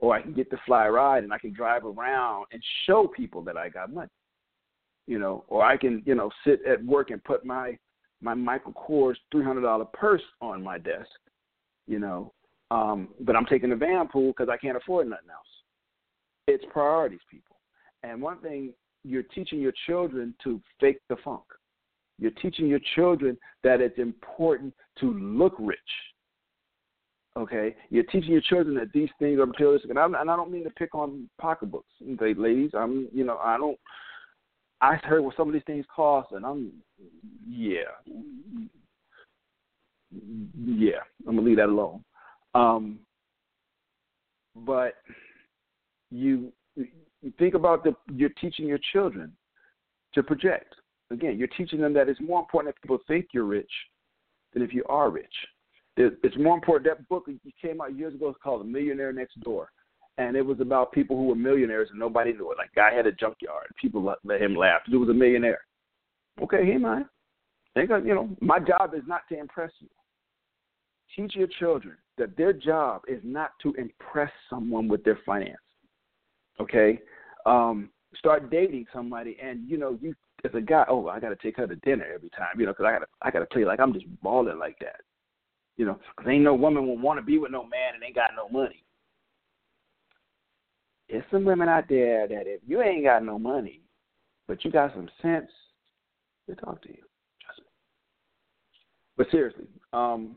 or 0.00 0.14
I 0.14 0.22
can 0.22 0.32
get 0.32 0.50
the 0.50 0.58
fly 0.66 0.88
ride, 0.88 1.24
and 1.24 1.32
I 1.32 1.38
can 1.38 1.52
drive 1.52 1.84
around 1.84 2.46
and 2.52 2.62
show 2.86 3.06
people 3.06 3.42
that 3.42 3.56
I 3.56 3.68
got 3.68 3.92
money. 3.92 4.10
You 5.06 5.18
know, 5.18 5.44
or 5.48 5.64
I 5.64 5.76
can 5.76 6.02
you 6.04 6.14
know 6.14 6.30
sit 6.46 6.60
at 6.66 6.84
work 6.84 7.10
and 7.10 7.22
put 7.24 7.44
my 7.44 7.76
my 8.20 8.34
Michael 8.34 8.72
Kors 8.72 9.16
three 9.30 9.44
hundred 9.44 9.62
dollar 9.62 9.86
purse 9.86 10.22
on 10.40 10.62
my 10.62 10.78
desk. 10.78 11.10
You 11.86 11.98
know, 11.98 12.32
um, 12.70 13.08
but 13.20 13.34
I'm 13.34 13.46
taking 13.46 13.70
the 13.70 13.76
van 13.76 14.08
pool 14.08 14.28
because 14.28 14.48
I 14.48 14.56
can't 14.56 14.76
afford 14.76 15.08
nothing 15.08 15.30
else. 15.30 15.46
It's 16.46 16.64
priorities, 16.70 17.20
people. 17.30 17.56
And 18.02 18.20
one 18.20 18.38
thing 18.38 18.72
you're 19.04 19.22
teaching 19.22 19.60
your 19.60 19.72
children 19.86 20.34
to 20.44 20.60
fake 20.80 21.00
the 21.08 21.16
funk. 21.24 21.42
You're 22.18 22.30
teaching 22.32 22.66
your 22.66 22.80
children 22.94 23.36
that 23.64 23.80
it's 23.80 23.98
important 23.98 24.74
to 25.00 25.12
look 25.14 25.54
rich. 25.58 25.78
Okay, 27.36 27.74
you're 27.88 28.04
teaching 28.04 28.32
your 28.32 28.42
children 28.42 28.74
that 28.76 28.92
these 28.92 29.08
things 29.18 29.40
are 29.40 29.46
materialistic, 29.46 29.88
and, 29.88 29.98
I'm, 29.98 30.14
and 30.14 30.30
I 30.30 30.36
don't 30.36 30.52
mean 30.52 30.64
to 30.64 30.70
pick 30.70 30.94
on 30.94 31.30
pocketbooks, 31.40 31.88
ladies. 32.18 32.72
I'm, 32.74 33.08
you 33.12 33.24
know, 33.24 33.38
I 33.38 33.56
don't. 33.56 33.78
I 34.82 34.96
heard 34.96 35.22
what 35.22 35.36
some 35.36 35.48
of 35.48 35.54
these 35.54 35.62
things 35.66 35.86
cost, 35.94 36.32
and 36.32 36.44
I'm, 36.44 36.72
yeah, 37.48 37.92
yeah. 40.10 41.00
I'm 41.26 41.36
gonna 41.36 41.40
leave 41.40 41.56
that 41.56 41.68
alone. 41.68 42.04
Um, 42.54 42.98
but 44.54 44.96
you, 46.10 46.52
you 46.76 47.32
think 47.38 47.54
about 47.54 47.82
the 47.82 47.94
you're 48.12 48.28
teaching 48.40 48.66
your 48.66 48.80
children 48.92 49.32
to 50.14 50.22
project. 50.22 50.74
Again, 51.12 51.38
you're 51.38 51.48
teaching 51.48 51.80
them 51.80 51.92
that 51.94 52.08
it's 52.08 52.20
more 52.20 52.40
important 52.40 52.74
that 52.74 52.82
people 52.82 52.98
think 53.06 53.28
you're 53.32 53.44
rich 53.44 53.70
than 54.52 54.62
if 54.62 54.72
you 54.72 54.84
are 54.88 55.10
rich. 55.10 55.34
It's 55.96 56.36
more 56.38 56.54
important. 56.54 56.86
That 56.86 57.08
book 57.08 57.28
came 57.60 57.80
out 57.80 57.96
years 57.96 58.14
ago. 58.14 58.30
It's 58.30 58.38
called 58.42 58.62
The 58.62 58.64
Millionaire 58.64 59.12
Next 59.12 59.38
Door, 59.40 59.70
and 60.16 60.36
it 60.36 60.42
was 60.42 60.60
about 60.60 60.92
people 60.92 61.16
who 61.16 61.26
were 61.26 61.34
millionaires 61.34 61.88
and 61.90 61.98
nobody 61.98 62.32
knew 62.32 62.50
it. 62.50 62.58
Like 62.58 62.74
guy 62.74 62.94
had 62.94 63.06
a 63.06 63.12
junkyard. 63.12 63.66
People 63.80 64.02
let, 64.24 64.40
him 64.40 64.56
laugh. 64.56 64.80
He 64.86 64.96
was 64.96 65.10
a 65.10 65.14
millionaire. 65.14 65.60
Okay, 66.42 66.64
he 66.64 66.78
might. 66.78 67.04
Think 67.74 67.90
you 68.04 68.14
know, 68.14 68.30
my 68.40 68.58
job 68.58 68.94
is 68.94 69.02
not 69.06 69.22
to 69.30 69.38
impress 69.38 69.70
you. 69.80 69.88
Teach 71.14 71.36
your 71.36 71.48
children 71.58 71.96
that 72.16 72.36
their 72.38 72.54
job 72.54 73.02
is 73.06 73.20
not 73.22 73.50
to 73.62 73.74
impress 73.74 74.32
someone 74.48 74.88
with 74.88 75.04
their 75.04 75.18
finance. 75.26 75.56
Okay, 76.60 77.00
um, 77.44 77.90
start 78.16 78.50
dating 78.50 78.86
somebody, 78.92 79.36
and 79.42 79.68
you 79.68 79.76
know, 79.76 79.98
you 80.00 80.14
as 80.44 80.50
a 80.54 80.60
guy, 80.60 80.84
oh, 80.88 81.08
I 81.08 81.20
got 81.20 81.28
to 81.28 81.36
take 81.36 81.56
her 81.56 81.66
to 81.66 81.76
dinner 81.76 82.06
every 82.12 82.30
time, 82.30 82.58
you 82.58 82.66
know, 82.66 82.72
because 82.72 82.86
I 82.86 82.92
got 82.92 82.98
to 83.00 83.06
I 83.22 83.30
got 83.30 83.38
to 83.40 83.46
play 83.46 83.64
like 83.64 83.80
I'm 83.80 83.92
just 83.92 84.06
balling 84.22 84.58
like 84.58 84.78
that, 84.80 85.00
you 85.76 85.84
know, 85.86 85.98
because 86.16 86.30
ain't 86.30 86.44
no 86.44 86.54
woman 86.54 86.86
will 86.86 86.98
want 86.98 87.18
to 87.18 87.24
be 87.24 87.38
with 87.38 87.52
no 87.52 87.62
man 87.62 87.94
and 87.94 88.02
ain't 88.02 88.14
got 88.14 88.30
no 88.36 88.48
money. 88.48 88.84
There's 91.08 91.24
some 91.30 91.44
women 91.44 91.68
out 91.68 91.84
there 91.88 92.26
that 92.26 92.46
if 92.46 92.60
you 92.66 92.82
ain't 92.82 93.04
got 93.04 93.24
no 93.24 93.38
money, 93.38 93.82
but 94.48 94.64
you 94.64 94.70
got 94.70 94.94
some 94.94 95.08
sense, 95.20 95.50
they 96.48 96.54
talk 96.54 96.82
to 96.82 96.88
you. 96.88 97.02
Trust 97.44 97.60
me. 97.60 97.66
But 99.16 99.26
seriously, 99.30 99.66
um, 99.92 100.36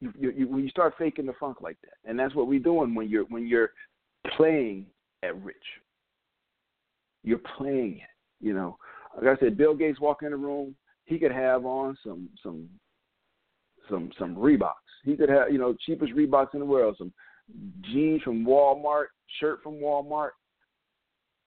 you, 0.00 0.12
you, 0.18 0.30
you, 0.32 0.48
when 0.48 0.62
you 0.62 0.68
start 0.68 0.94
faking 0.98 1.26
the 1.26 1.32
funk 1.40 1.60
like 1.60 1.78
that, 1.82 2.08
and 2.08 2.18
that's 2.18 2.34
what 2.34 2.48
we're 2.48 2.60
doing 2.60 2.94
when 2.94 3.08
you're 3.08 3.24
when 3.24 3.46
you're 3.46 3.70
playing 4.36 4.86
at 5.22 5.40
rich. 5.42 5.56
You're 7.24 7.40
playing 7.56 7.98
it, 7.98 8.11
you 8.42 8.52
know. 8.52 8.76
Like 9.16 9.38
I 9.38 9.40
said, 9.40 9.56
Bill 9.56 9.74
Gates 9.74 10.00
walk 10.00 10.22
in 10.22 10.30
the 10.30 10.36
room, 10.36 10.74
he 11.04 11.18
could 11.18 11.32
have 11.32 11.64
on 11.64 11.96
some 12.04 12.28
some 12.42 12.68
some 13.88 14.10
some 14.18 14.36
Reeboks. 14.36 14.72
He 15.04 15.16
could 15.16 15.28
have, 15.28 15.50
you 15.50 15.58
know, 15.58 15.74
cheapest 15.84 16.14
Reeboks 16.14 16.54
in 16.54 16.60
the 16.60 16.66
world, 16.66 16.96
some 16.98 17.12
jeans 17.92 18.22
from 18.22 18.44
Walmart, 18.44 19.06
shirt 19.40 19.62
from 19.62 19.74
Walmart. 19.74 20.30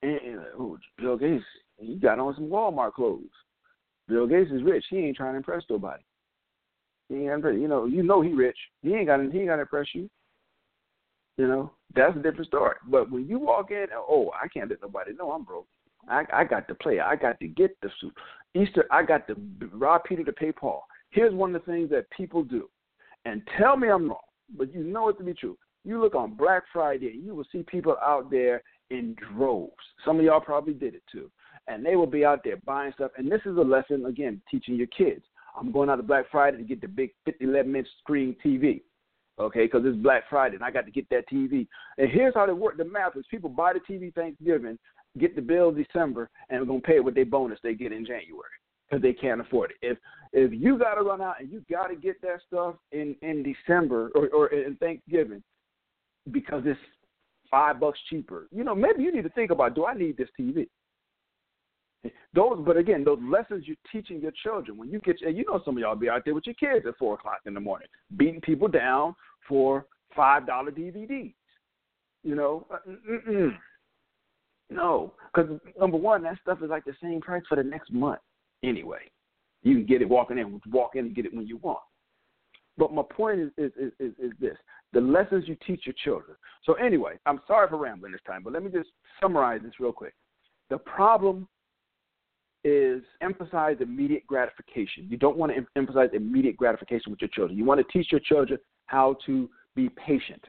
And, 0.04 0.20
and 0.22 0.40
oh, 0.60 0.78
Bill 0.98 1.18
Gates, 1.18 1.44
he 1.78 1.96
got 1.96 2.20
on 2.20 2.36
some 2.36 2.48
Walmart 2.48 2.94
clothes. 2.94 3.24
Bill 4.08 4.28
Gates 4.28 4.52
is 4.52 4.64
rich. 4.64 4.86
He 4.90 4.98
ain't 4.98 5.18
trying 5.18 5.34
to 5.34 5.38
impress 5.38 5.64
nobody. 5.70 6.04
He 7.10 7.28
ain't, 7.28 7.44
you 7.44 7.68
know, 7.68 7.86
you 7.86 8.04
know 8.04 8.22
he 8.22 8.34
rich. 8.34 8.58
He 8.82 8.94
ain't 8.94 9.08
got, 9.08 9.20
he 9.22 9.40
ain't 9.40 9.48
got 9.48 9.56
to 9.56 9.62
impress 9.62 9.88
you. 9.94 10.10
You 11.38 11.48
know, 11.48 11.72
that's 11.96 12.16
a 12.16 12.22
different 12.22 12.48
story. 12.48 12.76
But 12.88 13.12
when 13.12 13.28
you 13.28 13.40
walk 13.40 13.72
in, 13.72 13.88
oh, 13.96 14.32
I 14.42 14.48
can't 14.48 14.70
let 14.70 14.82
nobody 14.82 15.14
know 15.14 15.32
I'm 15.32 15.44
broke. 15.44 15.68
I 16.08 16.24
I 16.34 16.44
got 16.44 16.68
to 16.68 16.76
play. 16.76 17.00
I 17.00 17.16
got 17.16 17.40
to 17.40 17.48
get 17.48 17.80
the 17.82 17.90
suit. 18.00 18.14
Easter, 18.54 18.86
I 18.92 19.04
got 19.04 19.28
to 19.28 19.36
rob 19.74 20.04
Peter 20.06 20.24
to 20.24 20.32
pay 20.32 20.52
Paul. 20.52 20.86
Here's 21.10 21.34
one 21.34 21.56
of 21.56 21.66
the 21.66 21.72
things 21.72 21.90
that 21.92 22.10
people 22.12 22.44
do, 22.44 22.70
and 23.26 23.42
tell 23.58 23.78
me 23.78 23.90
I'm 23.90 24.10
wrong, 24.10 24.20
but 24.58 24.74
you 24.74 24.84
know 24.84 25.10
it 25.10 25.18
to 25.18 25.24
be 25.24 25.34
true. 25.34 25.58
You 25.84 26.02
look 26.02 26.16
on 26.16 26.36
Black 26.36 26.64
Friday, 26.74 27.12
and 27.12 27.24
you 27.24 27.36
will 27.36 27.46
see 27.52 27.64
people 27.64 27.96
out 28.04 28.32
there 28.32 28.64
in 28.90 29.16
droves. 29.16 29.74
Some 30.04 30.20
of 30.20 30.26
y'all 30.26 30.42
probably 30.42 30.74
did 30.74 30.96
it 30.96 31.04
too, 31.12 31.30
and 31.68 31.86
they 31.86 31.96
will 31.96 32.08
be 32.08 32.26
out 32.26 32.42
there 32.44 32.58
buying 32.66 32.94
stuff. 32.94 33.12
And 33.18 33.32
this 33.32 33.42
is 33.46 33.58
a 33.58 33.62
lesson 33.62 34.06
again, 34.06 34.42
teaching 34.50 34.76
your 34.76 34.88
kids. 34.88 35.24
I'm 35.58 35.72
going 35.72 35.90
out 35.90 35.98
to 35.98 36.04
Black 36.04 36.26
Friday 36.32 36.58
to 36.58 36.64
get 36.64 36.82
the 36.82 36.88
big 36.88 37.12
50, 37.26 37.46
11 37.46 37.76
inch 37.76 37.88
screen 38.02 38.36
TV 38.44 38.82
okay, 39.40 39.66
because 39.66 39.82
it's 39.86 39.98
Black 39.98 40.24
Friday 40.30 40.56
and 40.56 40.64
I 40.64 40.72
got 40.72 40.86
to 40.86 40.92
get 40.92 41.10
that 41.10 41.30
TV. 41.30 41.68
And 41.98 42.10
here's 42.10 42.34
how 42.34 42.46
they 42.46 42.54
work 42.54 42.78
the 42.78 42.86
math 42.86 43.16
is 43.18 43.26
people 43.30 43.50
buy 43.50 43.74
the 43.74 43.80
TV 43.80 44.14
Thanksgiving, 44.14 44.78
get 45.18 45.36
the 45.36 45.42
bill 45.42 45.72
December, 45.72 46.30
and 46.50 46.68
we're 46.68 46.80
to 46.80 46.82
pay 46.82 46.96
it 46.96 47.04
with 47.04 47.16
their 47.16 47.26
bonus 47.26 47.60
they 47.64 47.74
get 47.74 47.92
in 47.92 48.06
January 48.06 48.50
because 48.90 49.02
they 49.02 49.14
can't 49.14 49.42
afford 49.42 49.72
it. 49.72 49.78
If 49.82 49.98
if 50.34 50.52
you 50.54 50.78
got 50.78 50.96
to 50.96 51.02
run 51.02 51.22
out 51.22 51.40
and 51.40 51.50
you 51.50 51.64
got 51.70 51.88
to 51.88 51.96
get 51.96 52.22
that 52.22 52.42
stuff 52.48 52.76
in 52.92 53.16
in 53.22 53.44
December 53.44 54.12
or 54.16 54.28
or 54.30 54.48
in 54.48 54.76
Thanksgiving 54.78 55.44
because 56.32 56.64
it's 56.66 56.80
five 57.50 57.80
bucks 57.80 58.00
cheaper, 58.10 58.48
you 58.52 58.64
know, 58.64 58.76
maybe 58.76 59.04
you 59.04 59.14
need 59.14 59.24
to 59.24 59.30
think 59.30 59.52
about 59.52 59.76
do 59.76 59.86
I 59.86 59.94
need 59.94 60.18
this 60.18 60.30
TV? 60.40 60.68
Those, 62.36 62.62
but 62.64 62.78
again, 62.78 63.04
those 63.04 63.18
lessons 63.24 63.66
you're 63.66 63.78
teaching 63.92 64.22
your 64.22 64.34
children 64.44 64.78
when 64.78 64.92
you 64.92 65.00
get, 65.00 65.22
and 65.22 65.36
you 65.36 65.44
know, 65.48 65.60
some 65.66 65.76
of 65.76 65.82
y'all 65.82 65.96
be 65.96 66.08
out 66.08 66.24
there 66.24 66.36
with 66.36 66.46
your 66.46 66.54
kids 66.54 66.86
at 66.86 66.98
four 66.98 67.16
o'clock 67.16 67.40
in 67.48 67.56
the 67.56 67.60
morning, 67.60 67.88
beating 68.16 68.42
people 68.42 68.68
down 68.68 69.16
for 69.48 69.88
five 70.16 70.46
dollar 70.46 70.72
DVDs. 70.72 71.34
You 72.24 72.36
know, 72.36 72.68
uh. 72.72 73.50
No, 74.70 75.14
because 75.34 75.60
number 75.80 75.98
one, 75.98 76.24
that 76.24 76.38
stuff 76.42 76.60
is 76.64 76.70
like 76.70 76.86
the 76.86 76.96
same 77.02 77.22
price 77.22 77.44
for 77.48 77.56
the 77.56 77.64
next 77.64 77.92
month 77.92 78.20
anyway. 78.64 79.00
You 79.64 79.76
can 79.76 79.86
get 79.86 80.02
it 80.02 80.10
walking 80.10 80.38
in, 80.38 80.62
walk 80.72 80.96
in 80.96 81.06
and 81.06 81.16
get 81.16 81.26
it 81.26 81.34
when 81.34 81.48
you 81.48 81.58
want. 81.58 81.80
But 82.78 82.94
my 82.94 83.04
point 83.10 83.40
is, 83.40 83.52
is, 83.58 83.72
is, 83.80 83.92
is, 84.00 84.14
is 84.20 84.32
this 84.40 84.58
the 84.94 85.02
lessons 85.02 85.46
you 85.48 85.58
teach 85.66 85.86
your 85.86 85.96
children. 86.04 86.38
So, 86.64 86.74
anyway, 86.74 87.20
I'm 87.26 87.42
sorry 87.48 87.68
for 87.68 87.78
rambling 87.78 88.12
this 88.12 88.22
time, 88.26 88.44
but 88.44 88.54
let 88.54 88.64
me 88.64 88.72
just 88.72 88.90
summarize 89.22 89.62
this 89.64 89.74
real 89.80 89.92
quick. 89.92 90.14
The 90.70 90.78
problem 90.78 91.48
is 92.64 93.04
emphasize 93.22 93.78
immediate 93.80 94.26
gratification. 94.26 95.08
You 95.10 95.18
don't 95.18 95.38
want 95.38 95.52
to 95.52 95.58
em- 95.58 95.68
emphasize 95.76 96.10
immediate 96.14 96.58
gratification 96.58 97.12
with 97.12 97.22
your 97.22 97.30
children. 97.30 97.58
You 97.58 97.66
want 97.66 97.86
to 97.86 97.94
teach 97.94 98.12
your 98.12 98.22
children 98.22 98.60
how 98.88 99.18
to 99.26 99.50
be 99.76 99.90
patient. 99.90 100.44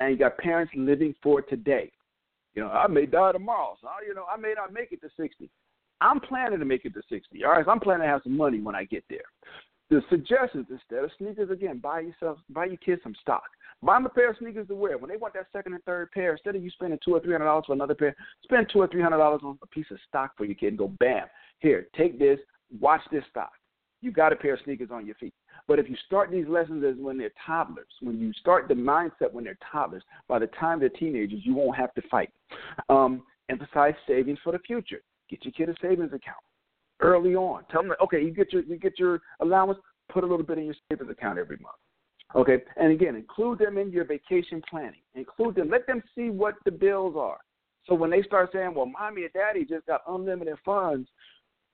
And 0.00 0.12
you 0.12 0.18
got 0.18 0.36
parents 0.38 0.72
living 0.76 1.14
for 1.22 1.40
today. 1.40 1.90
You 2.54 2.62
know, 2.62 2.68
I 2.68 2.86
may 2.88 3.06
die 3.06 3.32
tomorrow, 3.32 3.76
so 3.80 3.88
you 4.06 4.14
know 4.14 4.24
I 4.32 4.36
may 4.36 4.54
not 4.56 4.72
make 4.72 4.92
it 4.92 5.00
to 5.02 5.08
60. 5.16 5.48
I'm 6.00 6.20
planning 6.20 6.58
to 6.58 6.64
make 6.64 6.84
it 6.84 6.94
to 6.94 7.02
60. 7.08 7.44
All 7.44 7.52
right, 7.52 7.64
so 7.64 7.70
I'm 7.70 7.80
planning 7.80 8.02
to 8.02 8.08
have 8.08 8.22
some 8.24 8.36
money 8.36 8.60
when 8.60 8.74
I 8.74 8.84
get 8.84 9.04
there. 9.08 9.20
The 9.90 10.02
suggestions 10.08 10.66
instead 10.70 11.04
of 11.04 11.10
sneakers 11.18 11.50
again, 11.50 11.78
buy 11.78 12.00
yourself, 12.00 12.38
buy 12.48 12.66
your 12.66 12.76
kids 12.76 13.02
some 13.02 13.14
stock. 13.20 13.42
Buy 13.82 13.94
them 13.96 14.06
a 14.06 14.08
pair 14.10 14.30
of 14.30 14.36
sneakers 14.38 14.68
to 14.68 14.74
wear. 14.74 14.98
When 14.98 15.10
they 15.10 15.16
want 15.16 15.34
that 15.34 15.46
second 15.52 15.72
and 15.74 15.82
third 15.84 16.10
pair, 16.12 16.32
instead 16.32 16.54
of 16.54 16.62
you 16.62 16.70
spending 16.70 16.98
two 17.04 17.14
or 17.14 17.20
three 17.20 17.32
hundred 17.32 17.46
dollars 17.46 17.64
for 17.66 17.72
another 17.72 17.94
pair, 17.94 18.14
spend 18.42 18.68
two 18.72 18.80
or 18.80 18.88
three 18.88 19.02
hundred 19.02 19.18
dollars 19.18 19.40
on 19.42 19.58
a 19.62 19.66
piece 19.66 19.86
of 19.90 19.98
stock 20.06 20.32
for 20.36 20.44
your 20.44 20.54
kid 20.54 20.68
and 20.68 20.78
go 20.78 20.88
bam. 21.00 21.26
Here, 21.60 21.88
take 21.96 22.18
this, 22.18 22.38
watch 22.78 23.00
this 23.10 23.24
stock. 23.30 23.50
You 24.00 24.12
got 24.12 24.32
a 24.32 24.36
pair 24.36 24.54
of 24.54 24.60
sneakers 24.64 24.90
on 24.90 25.06
your 25.06 25.14
feet. 25.16 25.34
But 25.68 25.78
if 25.78 25.88
you 25.88 25.96
start 26.06 26.30
these 26.30 26.48
lessons 26.48 26.84
as 26.84 26.96
when 26.98 27.18
they're 27.18 27.32
toddlers, 27.46 27.86
when 28.00 28.18
you 28.18 28.32
start 28.34 28.66
the 28.66 28.74
mindset 28.74 29.32
when 29.32 29.44
they're 29.44 29.58
toddlers, 29.70 30.02
by 30.26 30.38
the 30.38 30.46
time 30.48 30.80
they're 30.80 30.88
teenagers, 30.88 31.40
you 31.44 31.54
won't 31.54 31.76
have 31.76 31.92
to 31.94 32.02
fight. 32.10 32.30
Um, 32.88 33.22
emphasize 33.48 33.94
savings 34.06 34.38
for 34.42 34.52
the 34.52 34.58
future. 34.60 35.02
Get 35.28 35.44
your 35.44 35.52
kid 35.52 35.68
a 35.68 35.74
savings 35.80 36.12
account 36.12 36.38
early 37.00 37.34
on. 37.34 37.64
Tell 37.70 37.82
them, 37.82 37.92
okay, 38.02 38.22
you 38.22 38.30
get 38.30 38.52
your 38.52 38.62
you 38.62 38.76
get 38.76 38.98
your 38.98 39.20
allowance, 39.40 39.78
put 40.10 40.24
a 40.24 40.26
little 40.26 40.44
bit 40.44 40.58
in 40.58 40.64
your 40.64 40.74
savings 40.90 41.10
account 41.10 41.38
every 41.38 41.56
month. 41.58 41.76
Okay, 42.34 42.62
and 42.76 42.92
again, 42.92 43.16
include 43.16 43.58
them 43.58 43.76
in 43.76 43.90
your 43.90 44.04
vacation 44.04 44.62
planning. 44.68 45.00
Include 45.14 45.56
them. 45.56 45.68
Let 45.68 45.86
them 45.86 46.02
see 46.14 46.30
what 46.30 46.54
the 46.64 46.70
bills 46.70 47.16
are. 47.18 47.38
So 47.86 47.94
when 47.94 48.10
they 48.10 48.22
start 48.22 48.50
saying, 48.52 48.74
"Well, 48.74 48.86
mommy 48.86 49.24
and 49.24 49.32
daddy 49.32 49.64
just 49.64 49.86
got 49.86 50.02
unlimited 50.06 50.58
funds," 50.64 51.08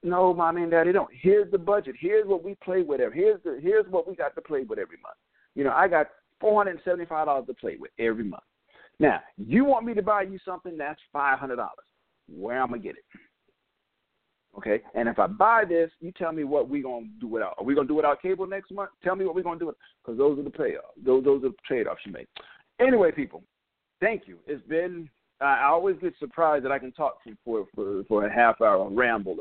no, 0.02 0.32
mommy 0.34 0.62
and 0.62 0.70
daddy 0.70 0.92
don't. 0.92 1.10
Here's 1.12 1.50
the 1.50 1.58
budget. 1.58 1.96
Here's 1.98 2.26
what 2.26 2.44
we 2.44 2.56
play 2.62 2.82
with. 2.82 3.00
Every, 3.00 3.18
here's 3.18 3.42
the 3.42 3.58
here's 3.62 3.86
what 3.88 4.08
we 4.08 4.14
got 4.14 4.34
to 4.34 4.40
play 4.40 4.62
with 4.62 4.78
every 4.78 4.98
month. 5.02 5.16
You 5.54 5.64
know, 5.64 5.72
I 5.72 5.88
got 5.88 6.08
four 6.40 6.60
hundred 6.60 6.72
and 6.72 6.80
seventy 6.84 7.06
five 7.06 7.26
dollars 7.26 7.46
to 7.46 7.54
play 7.54 7.76
with 7.78 7.90
every 7.98 8.24
month. 8.24 8.42
Now, 8.98 9.20
you 9.36 9.64
want 9.64 9.84
me 9.84 9.94
to 9.94 10.02
buy 10.02 10.22
you 10.22 10.38
something 10.44 10.76
that's 10.76 11.00
five 11.12 11.38
hundred 11.38 11.56
dollars. 11.56 11.86
Where 12.28 12.56
am 12.56 12.64
I'm 12.64 12.70
gonna 12.70 12.82
get 12.82 12.96
it? 12.96 13.04
Okay, 14.56 14.82
and 14.94 15.08
if 15.08 15.18
I 15.18 15.26
buy 15.26 15.64
this, 15.68 15.90
you 16.00 16.12
tell 16.12 16.32
me 16.32 16.44
what 16.44 16.68
we're 16.68 16.82
gonna 16.82 17.06
do 17.20 17.26
without. 17.26 17.54
Are 17.58 17.64
we 17.64 17.74
gonna 17.74 17.88
do 17.88 17.94
without 17.94 18.22
cable 18.22 18.46
next 18.46 18.70
month? 18.70 18.90
Tell 19.04 19.16
me 19.16 19.24
what 19.24 19.34
we're 19.34 19.42
gonna 19.42 19.58
do 19.58 19.72
because 20.02 20.18
those 20.18 20.38
are 20.38 20.42
the 20.42 20.50
payoffs. 20.50 21.04
Those 21.04 21.24
those 21.24 21.44
are 21.44 21.48
the 21.48 21.54
trade 21.66 21.86
offs 21.86 22.00
you 22.06 22.12
make. 22.12 22.28
Anyway, 22.80 23.12
people, 23.12 23.42
thank 24.00 24.26
you. 24.26 24.38
It's 24.46 24.66
been 24.66 25.10
I 25.40 25.64
always 25.64 25.96
get 26.00 26.14
surprised 26.18 26.64
that 26.64 26.72
I 26.72 26.78
can 26.78 26.92
talk 26.92 27.18
for 27.44 27.66
for 27.74 28.04
for 28.04 28.26
a 28.26 28.32
half 28.32 28.60
hour 28.60 28.76
or 28.76 28.90
ramble 28.90 29.36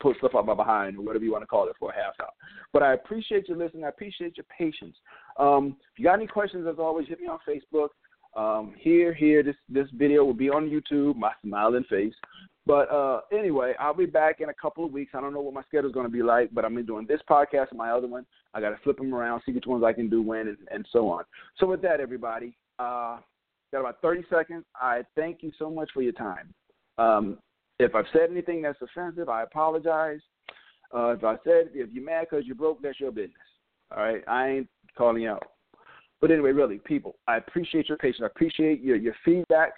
put 0.00 0.16
stuff 0.18 0.34
up 0.34 0.46
my 0.46 0.54
behind 0.54 0.96
or 0.96 1.02
whatever 1.02 1.24
you 1.24 1.32
want 1.32 1.42
to 1.42 1.46
call 1.46 1.68
it 1.68 1.76
for 1.78 1.90
a 1.90 1.94
half 1.94 2.14
hour. 2.20 2.30
But 2.72 2.82
I 2.82 2.94
appreciate 2.94 3.48
you 3.48 3.56
listening. 3.56 3.84
I 3.84 3.88
appreciate 3.88 4.36
your 4.36 4.46
patience. 4.56 4.96
Um, 5.38 5.76
if 5.92 5.98
you 5.98 6.04
got 6.04 6.14
any 6.14 6.26
questions, 6.26 6.66
as 6.68 6.78
always, 6.78 7.08
hit 7.08 7.20
me 7.20 7.26
on 7.26 7.38
Facebook. 7.48 7.88
Um, 8.36 8.74
here, 8.78 9.12
here, 9.14 9.42
this 9.42 9.56
this 9.68 9.88
video 9.94 10.24
will 10.24 10.34
be 10.34 10.50
on 10.50 10.68
YouTube. 10.68 11.16
My 11.16 11.32
smiling 11.42 11.84
face. 11.88 12.14
But 12.68 12.90
uh, 12.92 13.20
anyway, 13.32 13.72
I'll 13.80 13.94
be 13.94 14.04
back 14.04 14.40
in 14.40 14.50
a 14.50 14.54
couple 14.54 14.84
of 14.84 14.92
weeks. 14.92 15.12
I 15.14 15.22
don't 15.22 15.32
know 15.32 15.40
what 15.40 15.54
my 15.54 15.62
schedule 15.62 15.88
is 15.88 15.94
going 15.94 16.04
to 16.04 16.12
be 16.12 16.22
like, 16.22 16.50
but 16.52 16.66
I'm 16.66 16.76
be 16.76 16.82
doing 16.82 17.06
this 17.06 17.20
podcast 17.28 17.70
and 17.70 17.78
my 17.78 17.90
other 17.90 18.06
one. 18.06 18.26
I 18.52 18.60
got 18.60 18.70
to 18.70 18.76
flip 18.84 18.98
them 18.98 19.14
around, 19.14 19.40
see 19.46 19.52
which 19.52 19.64
ones 19.66 19.82
I 19.82 19.94
can 19.94 20.10
do 20.10 20.20
when, 20.20 20.48
and, 20.48 20.58
and 20.70 20.86
so 20.92 21.08
on. 21.08 21.24
So 21.56 21.66
with 21.66 21.80
that, 21.80 21.98
everybody, 21.98 22.58
uh, 22.78 23.20
got 23.72 23.80
about 23.80 24.02
30 24.02 24.24
seconds. 24.28 24.66
I 24.76 25.00
thank 25.16 25.42
you 25.42 25.50
so 25.58 25.70
much 25.70 25.88
for 25.94 26.02
your 26.02 26.12
time. 26.12 26.52
Um, 26.98 27.38
if 27.78 27.94
I've 27.94 28.06
said 28.12 28.30
anything 28.30 28.62
that's 28.62 28.80
offensive, 28.82 29.28
I 29.28 29.42
apologize. 29.42 30.20
Uh, 30.94 31.10
if 31.10 31.24
I 31.24 31.36
said 31.44 31.70
if 31.74 31.90
you're 31.92 32.04
mad 32.04 32.26
because 32.30 32.46
you're 32.46 32.56
broke, 32.56 32.82
that's 32.82 33.00
your 33.00 33.12
business. 33.12 33.34
All 33.94 34.02
right, 34.02 34.22
I 34.26 34.48
ain't 34.48 34.68
calling 34.96 35.26
out. 35.26 35.42
But 36.20 36.30
anyway, 36.30 36.50
really, 36.52 36.78
people, 36.78 37.16
I 37.26 37.36
appreciate 37.36 37.88
your 37.88 37.98
patience. 37.98 38.22
I 38.22 38.26
appreciate 38.26 38.82
your 38.82 38.96
your 38.96 39.14
feedback. 39.24 39.72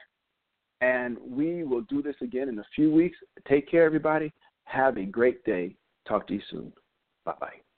And 0.81 1.19
we 1.21 1.63
will 1.65 1.83
do 1.83 2.01
this 2.01 2.17
again 2.23 2.49
in 2.49 2.59
a 2.59 2.65
few 2.75 2.91
weeks. 2.91 3.19
Take 3.47 3.71
care, 3.71 3.85
everybody. 3.85 4.33
Have 4.65 4.97
a 4.97 5.05
great 5.05 5.45
day. 5.45 5.77
Talk 6.09 6.27
to 6.29 6.35
you 6.35 6.41
soon. 6.51 6.73
Bye 7.25 7.35
bye. 7.39 7.70